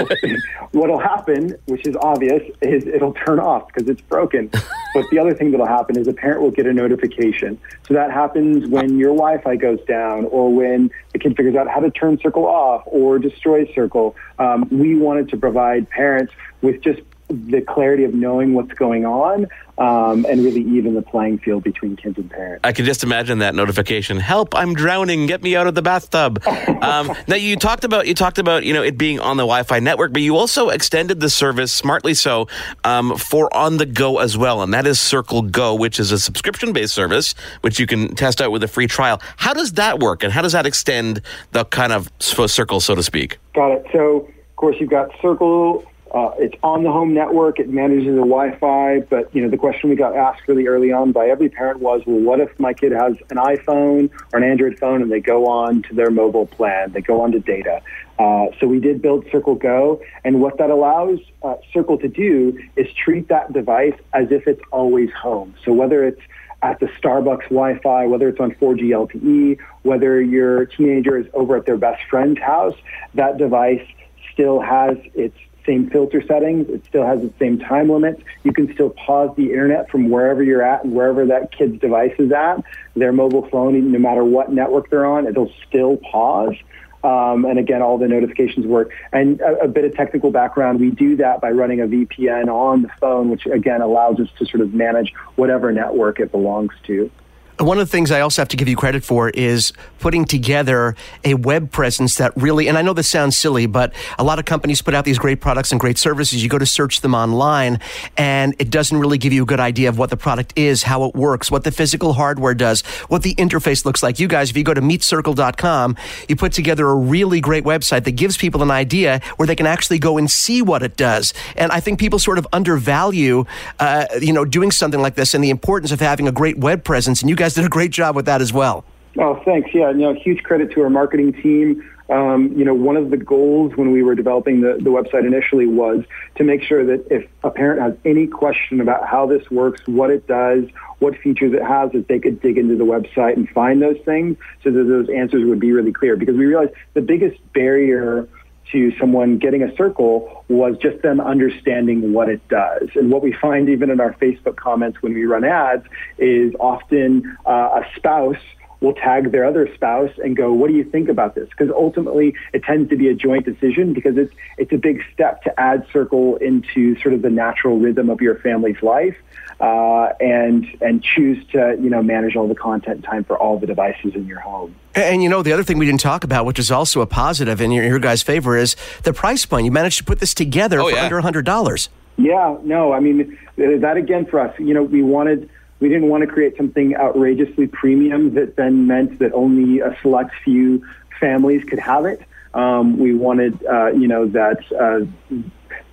what'll 0.72 1.00
happen, 1.00 1.56
which 1.66 1.88
is 1.88 1.96
obvious, 1.96 2.44
is 2.62 2.86
it'll 2.86 3.14
turn 3.14 3.40
off 3.40 3.68
because 3.68 3.90
it's 3.90 4.02
broken. 4.02 4.52
But 4.96 5.10
the 5.12 5.20
other 5.20 5.34
thing 5.34 5.52
that'll 5.52 5.66
happen 5.66 5.98
is 5.98 6.08
a 6.08 6.14
parent 6.14 6.42
will 6.42 6.52
get 6.52 6.68
a 6.68 6.72
notification. 6.72 7.60
So 7.86 7.94
that 7.96 8.12
happens 8.12 8.66
when 8.66 8.98
your 8.98 9.14
Wi-Fi 9.14 9.58
goes 9.58 9.82
down 9.82 10.24
or 10.28 10.54
when 10.54 10.90
the 11.12 11.20
kid 11.20 11.36
figures 11.36 11.54
out 11.54 11.68
how 11.68 11.82
to 11.82 11.92
turn 11.92 12.18
Circle 12.18 12.46
off 12.46 12.84
or 12.86 13.20
destroy 13.20 13.70
Circle. 13.74 14.16
Um, 14.40 14.70
we 14.72 14.96
wanted 14.96 15.28
to 15.32 15.38
provide 15.38 15.90
parents 15.90 16.32
with 16.62 16.82
just 16.82 17.02
the 17.28 17.62
clarity 17.62 18.04
of 18.04 18.14
knowing 18.14 18.54
what's 18.54 18.74
going 18.74 19.06
on 19.06 19.48
um, 19.78 20.26
and 20.30 20.44
really 20.44 20.62
even 20.62 20.94
the 20.94 21.02
playing 21.02 21.38
field 21.40 21.64
between 21.64 21.96
kids 21.96 22.18
and 22.18 22.30
parents. 22.30 22.62
I 22.64 22.72
can 22.72 22.86
just 22.86 23.04
imagine 23.04 23.40
that 23.40 23.56
notification. 23.56 24.20
Help! 24.20 24.56
I'm 24.56 24.74
drowning. 24.74 25.26
Get 25.26 25.44
me 25.44 25.56
out 25.56 25.68
of 25.68 25.76
the 25.76 25.82
bathtub. 25.82 26.42
um, 26.82 27.14
now 27.28 27.36
you 27.36 27.56
talked 27.58 27.84
about 27.84 28.08
you 28.08 28.14
talked 28.14 28.38
about 28.38 28.64
you 28.64 28.74
know 28.74 28.84
it 28.84 28.98
being 28.98 29.20
on 29.20 29.38
the 29.38 29.44
Wi-Fi 29.44 29.80
network, 29.80 30.14
but 30.14 30.22
you 30.22 30.38
also 30.38 30.70
extended 30.70 31.20
the 31.20 31.30
service 31.30 31.74
smartly 31.74 32.14
so 32.14 32.48
um, 32.84 33.18
for 33.18 33.54
on 33.56 33.78
the 33.78 33.86
go 33.86 34.20
as 34.20 34.38
well, 34.38 34.62
and 34.62 34.74
that 34.74 34.88
is 34.88 35.00
Circle 35.00 35.42
Go, 35.44 35.76
which 35.76 36.00
is 36.00 36.12
a 36.12 36.20
subscription-based 36.20 36.94
service 36.94 37.36
which 37.62 37.80
you 37.80 37.88
can 37.88 38.16
test 38.16 38.42
out 38.42 38.52
with 38.52 38.64
a 38.64 38.68
free 38.68 38.88
trial. 38.88 39.22
How 39.38 39.54
does 39.54 39.74
that 39.74 40.00
work, 40.00 40.24
and 40.24 40.32
how 40.32 40.42
does 40.42 40.54
that 40.54 40.66
extend 40.66 41.22
the 41.52 41.66
kind 41.66 41.92
of 41.92 42.10
circle, 42.20 42.80
so 42.80 42.96
to 42.96 43.04
speak? 43.04 43.40
Got 43.54 43.72
it. 43.72 43.86
So 43.92 44.28
of 44.56 44.56
course 44.56 44.78
you've 44.80 44.90
got 44.90 45.10
Circle 45.22 45.84
uh, 46.16 46.32
it's 46.40 46.56
on 46.64 46.84
the 46.84 46.92
home 46.92 47.14
network. 47.14 47.60
It 47.60 47.68
manages 47.68 48.16
the 48.16 48.22
Wi-Fi. 48.22 49.02
But 49.02 49.36
you 49.36 49.42
know, 49.42 49.50
the 49.50 49.58
question 49.58 49.90
we 49.90 49.98
got 49.98 50.16
asked 50.16 50.48
really 50.48 50.66
early 50.66 50.94
on 50.94 51.12
by 51.12 51.28
every 51.28 51.50
parent 51.50 51.82
was, 51.82 52.04
"Well, 52.06 52.20
what 52.20 52.40
if 52.40 52.58
my 52.58 52.74
kid 52.74 52.94
has 52.94 53.18
an 53.30 53.36
iPhone 53.36 54.10
or 54.32 54.40
an 54.40 54.44
Android 54.44 54.80
phone 54.80 55.02
and 55.02 55.12
they 55.12 55.20
go 55.20 55.46
on 55.48 55.82
to 55.84 55.94
their 55.94 56.10
mobile 56.10 56.46
plan? 56.46 56.94
They 56.94 57.02
go 57.02 57.20
on 57.20 57.34
to 57.34 57.40
data." 57.40 57.82
Uh, 58.18 58.46
so 58.62 58.66
we 58.66 58.80
did 58.80 59.02
build 59.02 59.26
Circle 59.30 59.56
Go, 59.56 60.02
and 60.24 60.40
what 60.40 60.58
that 60.58 60.70
allows 60.70 61.20
uh, 61.44 61.56
Circle 61.74 61.98
to 61.98 62.08
do 62.08 62.58
is 62.78 62.88
treat 62.94 63.28
that 63.28 63.52
device 63.52 63.96
as 64.14 64.32
if 64.32 64.48
it's 64.48 64.62
always 64.72 65.12
home. 65.12 65.54
So 65.66 65.74
whether 65.74 66.06
it's 66.06 66.22
at 66.62 66.80
the 66.80 66.86
Starbucks 66.86 67.50
Wi-Fi, 67.50 68.08
whether 68.08 68.30
it's 68.30 68.40
on 68.40 68.52
4G 68.52 68.92
LTE, 68.92 69.60
whether 69.84 70.22
your 70.22 70.66
teenager 70.66 71.18
is 71.18 71.28
over 71.34 71.58
at 71.58 71.66
their 71.66 71.78
best 71.78 72.02
friend's 72.10 72.40
house, 72.40 72.76
that 73.16 73.38
device 73.38 73.86
still 74.32 74.62
has 74.62 74.98
its 75.14 75.36
same 75.66 75.90
filter 75.90 76.22
settings. 76.26 76.70
It 76.70 76.86
still 76.86 77.06
has 77.06 77.22
the 77.22 77.34
same 77.40 77.60
time 77.60 77.90
limits. 77.90 78.22
You 78.44 78.54
can 78.54 78.74
still 78.74 78.92
pause 78.92 79.36
the 79.36 79.52
internet 79.52 79.90
from 79.90 80.10
wherever 80.10 80.44
you're 80.44 80.62
at 80.62 80.84
and 80.84 80.94
wherever 80.94 81.26
that 81.28 81.52
kid's 81.52 81.80
device 81.80 82.14
is 82.20 82.32
at. 82.32 82.64
Their 82.96 83.12
mobile 83.12 83.48
phone, 83.50 83.92
no 83.92 84.00
matter 84.00 84.24
what 84.24 84.52
network 84.52 84.90
they're 84.90 85.06
on, 85.06 85.28
it'll 85.28 85.52
still 85.68 85.98
pause. 85.98 86.56
Um, 87.04 87.46
and 87.46 87.60
again, 87.60 87.84
all 87.84 88.00
the 88.00 88.08
notifications 88.08 88.66
work. 88.66 88.92
And 89.12 89.40
a, 89.40 89.66
a, 89.66 89.68
bit 89.68 89.86
of 89.86 89.94
technical 89.94 90.32
background, 90.32 90.80
we 90.80 90.90
do 90.90 91.16
that 91.18 91.40
by 91.40 91.52
running 91.52 91.80
a 91.80 91.86
VPN 91.86 92.48
on 92.48 92.82
the 92.82 92.90
phone, 93.00 93.30
which 93.30 93.46
again 93.46 93.82
allows 93.82 94.20
us 94.20 94.28
to 94.40 94.46
sort 94.48 94.62
of 94.62 94.74
manage 94.74 95.14
whatever 95.36 95.72
network 95.72 96.20
it 96.20 96.32
belongs 96.32 96.74
to. 96.86 97.12
One 97.58 97.78
of 97.78 97.88
the 97.88 97.92
things 97.92 98.12
I 98.12 98.20
also 98.20 98.42
have 98.42 98.50
to 98.50 98.58
give 98.58 98.68
you 98.68 98.76
credit 98.76 99.04
for 99.06 99.30
is 99.30 99.72
putting 100.00 100.26
together 100.26 100.96
a 101.24 101.36
web 101.36 101.72
presence 101.72 102.16
that 102.18 102.36
really, 102.36 102.68
and 102.68 102.78
I 102.78 102.82
know 102.82 102.92
this 102.92 103.10
sounds 103.10 103.38
silly, 103.38 103.66
but 103.66 103.94
a 104.20 104.26
lot 104.26 104.40
of 104.40 104.46
companies 104.46 104.82
put 104.82 104.94
out 104.94 105.06
these 105.06 105.18
great 105.18 105.40
products 105.40 105.72
and 105.72 105.80
great 105.80 105.98
services. 105.98 106.44
You 106.44 106.50
go 106.50 106.58
to 106.58 106.66
search 106.66 107.00
them 107.00 107.16
online, 107.16 107.80
and 108.18 108.56
it 108.60 108.70
doesn't 108.70 108.98
really 108.98 109.18
give 109.18 109.32
you 109.32 109.44
a 109.44 109.46
good 109.46 109.62
idea 109.62 109.88
of 109.88 109.98
what 109.98 110.10
the 110.10 110.18
product 110.18 110.52
is, 110.58 110.84
how 110.84 111.06
it 111.06 111.16
works, 111.16 111.50
what 111.50 111.64
the 111.64 111.72
physical 111.72 112.14
hardware 112.14 112.54
does, 112.54 112.82
what 113.08 113.24
the 113.24 113.34
interface 113.36 113.86
looks 113.86 114.04
like. 114.04 114.20
You 114.20 114.28
guys, 114.28 114.50
if 114.50 114.58
you 114.58 114.64
go 114.64 114.74
to 114.74 114.82
meetcircle.com, 114.82 115.96
you 116.28 116.36
put 116.36 116.52
together 116.52 116.86
a 116.88 116.96
really 116.96 117.40
great 117.40 117.64
website 117.64 118.04
that 118.04 118.18
gives 118.18 118.36
people 118.36 118.64
an 118.64 118.72
idea 118.72 119.22
where 119.38 119.48
they 119.48 119.56
can 119.56 119.66
actually 119.66 120.00
go 120.00 120.18
and 120.18 120.30
see 120.30 120.62
what 120.62 120.84
it 120.84 120.98
does. 120.98 121.34
And 121.56 121.72
I 121.72 121.80
think 121.80 122.00
people 122.00 122.20
sort 122.20 122.38
of 122.38 122.46
undervalue, 122.52 123.46
uh, 123.80 124.08
you 124.20 124.34
know, 124.34 124.44
doing 124.44 124.72
something 124.72 125.02
like 125.02 125.16
this 125.16 125.34
and 125.34 125.42
the 125.42 125.50
importance 125.50 125.94
of 125.94 126.02
having 126.02 126.28
a 126.28 126.34
great 126.34 126.58
web 126.58 126.84
presence. 126.84 127.22
And 127.22 127.30
you 127.30 127.36
guys 127.36 127.45
guys 127.46 127.54
did 127.54 127.64
a 127.64 127.70
great 127.70 127.92
job 127.92 128.16
with 128.16 128.26
that 128.26 128.42
as 128.42 128.52
well. 128.52 128.84
Oh, 129.20 129.40
thanks. 129.46 129.70
Yeah, 129.72 129.92
you 129.92 129.98
know, 129.98 130.14
huge 130.14 130.42
credit 130.42 130.72
to 130.72 130.82
our 130.82 130.90
marketing 130.90 131.32
team. 131.34 131.88
Um, 132.10 132.52
you 132.58 132.66
know, 132.66 132.74
one 132.74 132.98
of 132.98 133.12
the 133.12 133.18
goals 133.18 133.76
when 133.76 133.92
we 133.92 134.02
were 134.02 134.16
developing 134.16 134.62
the, 134.62 134.74
the 134.74 134.90
website 134.90 135.26
initially 135.26 135.68
was 135.68 136.04
to 136.36 136.44
make 136.44 136.64
sure 136.64 136.84
that 136.86 137.06
if 137.12 137.28
a 137.44 137.52
parent 137.52 137.82
has 137.82 137.96
any 138.04 138.26
question 138.28 138.82
about 138.82 139.08
how 139.08 139.28
this 139.28 139.50
works, 139.52 139.82
what 139.86 140.10
it 140.10 140.28
does, 140.28 140.66
what 141.00 141.18
features 141.20 141.54
it 141.54 141.62
has, 141.62 141.92
that 141.92 142.08
they 142.08 142.20
could 142.20 142.42
dig 142.42 142.58
into 142.58 142.76
the 142.76 142.84
website 142.84 143.36
and 143.36 143.48
find 143.50 143.82
those 143.82 144.00
things 144.06 144.38
so 144.64 144.72
that 144.72 144.84
those 144.84 145.08
answers 145.10 145.48
would 145.48 145.60
be 145.60 145.72
really 145.72 145.94
clear. 145.94 146.16
Because 146.16 146.36
we 146.36 146.46
realized 146.46 146.74
the 146.96 147.02
biggest 147.02 147.38
barrier 147.54 148.28
to 148.72 148.92
someone 148.98 149.38
getting 149.38 149.64
a 149.64 149.76
circle 149.76 150.44
was 150.48 150.78
just 150.78 151.02
them 151.02 151.20
understanding 151.20 152.14
what 152.14 152.30
it 152.30 152.46
does. 152.48 152.90
And 152.96 153.12
what 153.12 153.22
we 153.22 153.32
find 153.34 153.70
even 153.70 153.90
in 153.90 154.00
our 154.00 154.14
Facebook 154.14 154.56
comments 154.56 155.02
when 155.02 155.14
we 155.14 155.26
run 155.26 155.44
ads 155.44 155.86
is 156.18 156.54
often 156.60 157.38
uh, 157.46 157.82
a 157.82 157.86
spouse 157.96 158.38
will 158.86 158.94
tag 158.94 159.32
their 159.32 159.44
other 159.46 159.68
spouse 159.74 160.12
and 160.24 160.36
go, 160.36 160.54
"What 160.54 160.70
do 160.70 160.76
you 160.76 160.84
think 160.84 161.10
about 161.10 161.36
this?" 161.36 161.50
Because 161.50 161.70
ultimately, 161.72 162.36
it 162.54 162.64
tends 162.64 162.90
to 162.90 162.96
be 162.96 163.08
a 163.10 163.14
joint 163.14 163.46
decision 163.46 163.94
because 163.94 164.18
it's 164.18 164.34
it's 164.58 164.72
a 164.72 164.78
big 164.78 165.02
step 165.14 165.44
to 165.44 165.60
add 165.60 165.86
Circle 165.92 166.38
into 166.38 166.98
sort 167.02 167.14
of 167.14 167.22
the 167.22 167.30
natural 167.30 167.78
rhythm 167.80 168.10
of 168.10 168.22
your 168.22 168.36
family's 168.36 168.82
life, 168.82 169.16
uh, 169.60 170.10
and 170.20 170.66
and 170.82 171.04
choose 171.04 171.46
to 171.52 171.78
you 171.82 171.90
know 171.90 172.02
manage 172.02 172.36
all 172.36 172.48
the 172.48 172.56
content 172.56 173.04
time 173.04 173.24
for 173.24 173.38
all 173.38 173.58
the 173.60 173.68
devices 173.68 174.16
in 174.16 174.26
your 174.28 174.40
home. 174.40 174.76
And, 174.98 175.22
you 175.22 175.28
know, 175.28 175.42
the 175.44 175.52
other 175.52 175.64
thing 175.64 175.78
we 175.78 175.86
didn't 175.86 176.00
talk 176.00 176.24
about, 176.24 176.46
which 176.46 176.58
is 176.58 176.72
also 176.72 177.02
a 177.02 177.06
positive 177.06 177.60
in 177.60 177.70
your, 177.72 177.84
your 177.84 178.00
guys' 178.00 178.22
favor, 178.24 178.56
is 178.56 178.78
the 179.04 179.12
price 179.12 179.46
point. 179.46 179.66
You 179.66 179.72
managed 179.72 179.98
to 179.98 180.06
put 180.06 180.20
this 180.20 180.34
together 180.34 180.80
Oh, 180.80 180.88
for 180.90 180.96
yeah. 180.96 181.04
under 181.04 181.22
$100. 181.22 181.90
Yeah, 182.18 182.56
no, 182.64 182.94
I 182.94 183.02
mean 183.02 183.38
that 183.58 183.98
again 183.98 184.26
for 184.26 184.40
us. 184.40 184.58
You 184.58 184.74
know, 184.74 184.84
we 184.84 185.04
wanted 185.04 185.50
we 185.80 185.90
didn't 185.90 186.10
want 186.10 186.22
to 186.22 186.28
create 186.28 186.56
something 186.58 186.96
outrageously 186.96 187.68
premium 187.68 188.34
that 188.36 188.56
then 188.56 188.88
meant 188.88 189.20
that 189.20 189.34
only 189.34 189.80
a 189.80 189.98
select 190.02 190.34
few 190.44 190.86
families 191.20 191.64
could 191.66 191.80
have 191.80 192.06
it. 192.06 192.22
Um, 192.54 192.98
we 192.98 193.14
wanted, 193.14 193.66
uh, 193.66 193.88
you 193.88 194.08
know, 194.08 194.28
that 194.28 194.60
uh, 194.72 195.02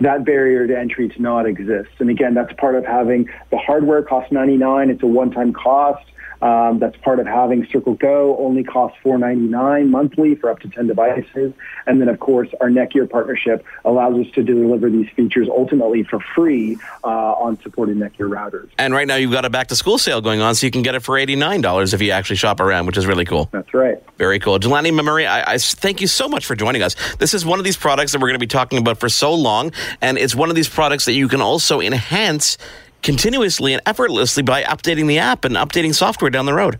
that 0.01 0.25
barrier 0.25 0.67
to 0.67 0.79
entry 0.79 1.09
to 1.09 1.23
not 1.23 1.47
exist. 1.47 1.91
And 1.99 2.09
again, 2.09 2.35
that's 2.35 2.53
part 2.55 2.77
of 2.77 2.85
having 2.85 3.29
the 3.51 3.59
hardware 3.59 4.03
cost 4.03 4.31
ninety 4.31 4.57
nine. 4.57 4.91
It's 4.91 5.03
a 5.03 5.07
one 5.07 5.31
time 5.31 5.53
cost. 5.53 6.05
Um, 6.43 6.81
that's 6.81 6.97
part 6.97 7.21
of 7.21 7.27
having 7.27 7.67
Circle 7.67 7.95
Go 7.95 8.37
only 8.39 8.65
costs 8.65 8.99
four 9.01 9.17
ninety 9.17 9.47
nine 9.47 9.91
monthly 9.91 10.35
for 10.35 10.51
up 10.51 10.59
to 10.61 10.69
ten 10.69 10.89
devices, 10.89 11.53
and 11.87 12.01
then 12.01 12.09
of 12.09 12.19
course 12.19 12.49
our 12.61 12.69
Netgear 12.69 13.09
partnership 13.09 13.65
allows 13.85 14.19
us 14.19 14.31
to 14.35 14.43
deliver 14.43 14.91
these 14.91 15.09
features 15.11 15.49
ultimately 15.49 16.03
for 16.03 16.19
free 16.35 16.79
uh, 17.05 17.07
on 17.07 17.61
supported 17.63 17.97
Netgear 17.97 18.29
routers. 18.29 18.69
And 18.77 18.93
right 18.93 19.07
now 19.07 19.15
you've 19.15 19.31
got 19.31 19.45
a 19.45 19.51
back 19.51 19.69
to 19.69 19.77
school 19.77 19.99
sale 19.99 20.21
going 20.21 20.41
on, 20.41 20.57
so 20.57 20.67
you 20.67 20.73
can 20.73 20.83
get 20.83 20.97
it 20.97 21.01
for 21.01 21.17
eighty 21.17 21.37
nine 21.37 21.61
dollars 21.61 21.95
if 21.95 22.03
you 22.03 22.11
actually 22.11 22.37
shop 22.37 22.59
around, 22.59 22.87
which 22.87 22.97
is 22.97 23.07
really 23.07 23.25
cool. 23.25 23.49
That's 23.53 23.73
right. 23.73 24.03
Very 24.19 24.41
cool. 24.41 24.59
Jelani 24.59 24.93
Memory, 24.93 25.29
I 25.29 25.59
thank 25.59 26.01
you 26.01 26.09
so 26.09 26.29
much 26.29 26.45
for 26.45 26.57
joining 26.57 26.83
us. 26.83 26.97
This 27.19 27.35
is 27.35 27.47
one 27.47 27.61
of 27.61 27.65
these 27.65 27.77
products 27.77 28.11
that 28.13 28.21
we're 28.21 28.29
going 28.29 28.41
to 28.41 28.41
be 28.41 28.49
talking 28.49 28.79
about 28.79 28.99
for 28.99 29.09
so 29.09 29.33
long, 29.33 29.73
and 30.01 30.19
it's 30.19 30.35
one 30.35 30.49
of 30.49 30.57
these 30.57 30.69
products 30.69 31.05
that 31.05 31.13
you 31.13 31.29
can 31.29 31.41
also 31.41 31.81
enhance 31.81 32.59
continuously 33.03 33.73
and 33.73 33.83
effortlessly 33.87 34.43
by 34.43 34.63
updating 34.63 35.07
the 35.07 35.19
app 35.19 35.45
and 35.45 35.57
updating 35.57 35.95
software 35.95 36.31
down 36.31 36.47
the 36.47 36.55
road. 36.55 36.79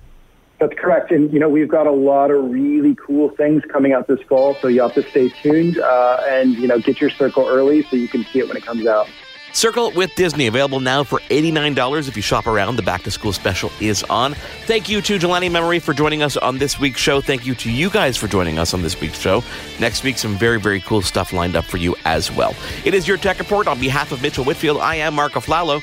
That's 0.59 0.79
correct. 0.79 1.11
And, 1.11 1.33
you 1.33 1.41
know, 1.41 1.49
we've 1.49 1.69
got 1.69 1.89
a 1.89 1.93
lot 1.93 2.31
of 2.31 2.49
really 2.51 2.95
cool 2.95 3.31
things 3.31 3.65
coming 3.73 3.93
out 3.93 4.07
this 4.07 4.21
fall, 4.29 4.55
so 4.61 4.69
you 4.69 4.81
have 4.83 4.95
to 4.95 5.03
stay 5.11 5.29
tuned 5.29 5.79
uh, 5.79 6.23
and, 6.29 6.55
you 6.55 6.69
know, 6.69 6.79
get 6.79 7.01
your 7.01 7.11
circle 7.11 7.49
early 7.49 7.83
so 7.83 7.97
you 7.97 8.07
can 8.07 8.25
see 8.27 8.39
it 8.39 8.47
when 8.47 8.57
it 8.57 8.65
comes 8.65 8.87
out. 8.87 9.09
Circle 9.53 9.91
with 9.93 10.15
Disney 10.15 10.47
available 10.47 10.81
now 10.81 11.05
for 11.05 11.19
$89 11.31 12.09
if 12.09 12.17
you 12.17 12.23
shop 12.23 12.47
around. 12.47 12.77
The 12.77 12.83
back 12.83 13.03
to 13.03 13.11
school 13.11 13.33
special 13.33 13.71
is 13.81 14.03
on. 14.05 14.35
Thank 14.67 14.89
you 14.89 15.03
to 15.03 15.19
Jelani 15.19 15.51
Memory 15.51 15.79
for 15.79 15.93
joining 15.93 16.23
us 16.23 16.39
on 16.39 16.57
this 16.57 16.81
week's 16.81 17.01
show. 17.01 17.21
Thank 17.21 17.45
you 17.45 17.55
to 17.57 17.71
you 17.71 17.91
guys 17.91 18.17
for 18.17 18.29
joining 18.29 18.59
us 18.59 18.73
on 18.73 18.81
this 18.81 18.99
week's 18.99 19.19
show. 19.19 19.45
Next 19.79 20.05
week, 20.05 20.17
some 20.17 20.37
very, 20.37 20.59
very 20.59 20.81
cool 20.81 21.03
stuff 21.03 21.35
lined 21.35 21.55
up 21.55 21.65
for 21.65 21.77
you 21.77 21.95
as 22.07 22.33
well. 22.33 22.55
It 22.87 22.95
is 22.95 23.07
your 23.07 23.19
Tech 23.19 23.39
Report. 23.39 23.67
On 23.67 23.79
behalf 23.79 24.11
of 24.11 24.23
Mitchell 24.23 24.45
Whitfield, 24.45 24.79
I 24.79 24.95
am 24.95 25.15
Mark 25.15 25.33
Aflalo. 25.33 25.83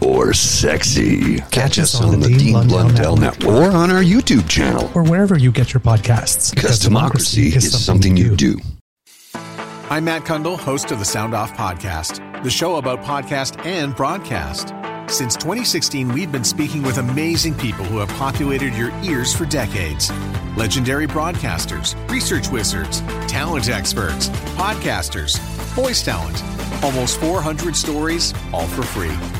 Or 0.00 0.32
sexy. 0.32 1.40
Catch 1.50 1.78
us 1.78 2.00
on 2.00 2.20
the 2.20 2.28
Dean 2.28 2.66
Blundell 2.66 3.16
Network 3.16 3.48
or 3.48 3.70
on 3.70 3.90
our 3.90 4.02
YouTube 4.02 4.48
channel. 4.48 4.90
Or 4.94 5.02
wherever 5.02 5.38
you 5.38 5.52
get 5.52 5.72
your 5.72 5.80
podcasts. 5.80 6.54
Because 6.54 6.78
democracy 6.78 7.48
is 7.48 7.84
something 7.84 8.16
you 8.16 8.36
do. 8.36 8.58
I'm 9.90 10.04
Matt 10.04 10.22
Cundill, 10.22 10.58
host 10.58 10.92
of 10.92 10.98
the 10.98 11.04
Sound 11.04 11.34
Off 11.34 11.52
Podcast, 11.54 12.42
the 12.44 12.50
show 12.50 12.76
about 12.76 13.02
podcast 13.02 13.64
and 13.66 13.94
broadcast. 13.94 14.72
Since 15.12 15.34
2016, 15.34 16.12
we've 16.12 16.30
been 16.30 16.44
speaking 16.44 16.82
with 16.82 16.98
amazing 16.98 17.56
people 17.56 17.84
who 17.84 17.98
have 17.98 18.08
populated 18.10 18.74
your 18.74 18.92
ears 19.02 19.34
for 19.34 19.44
decades. 19.44 20.12
Legendary 20.56 21.08
broadcasters, 21.08 21.96
research 22.08 22.48
wizards, 22.48 23.00
talent 23.26 23.68
experts, 23.68 24.28
podcasters, 24.56 25.38
voice 25.74 26.04
talent. 26.04 26.40
Almost 26.84 27.18
400 27.18 27.74
stories, 27.74 28.32
all 28.52 28.68
for 28.68 28.82
free. 28.82 29.39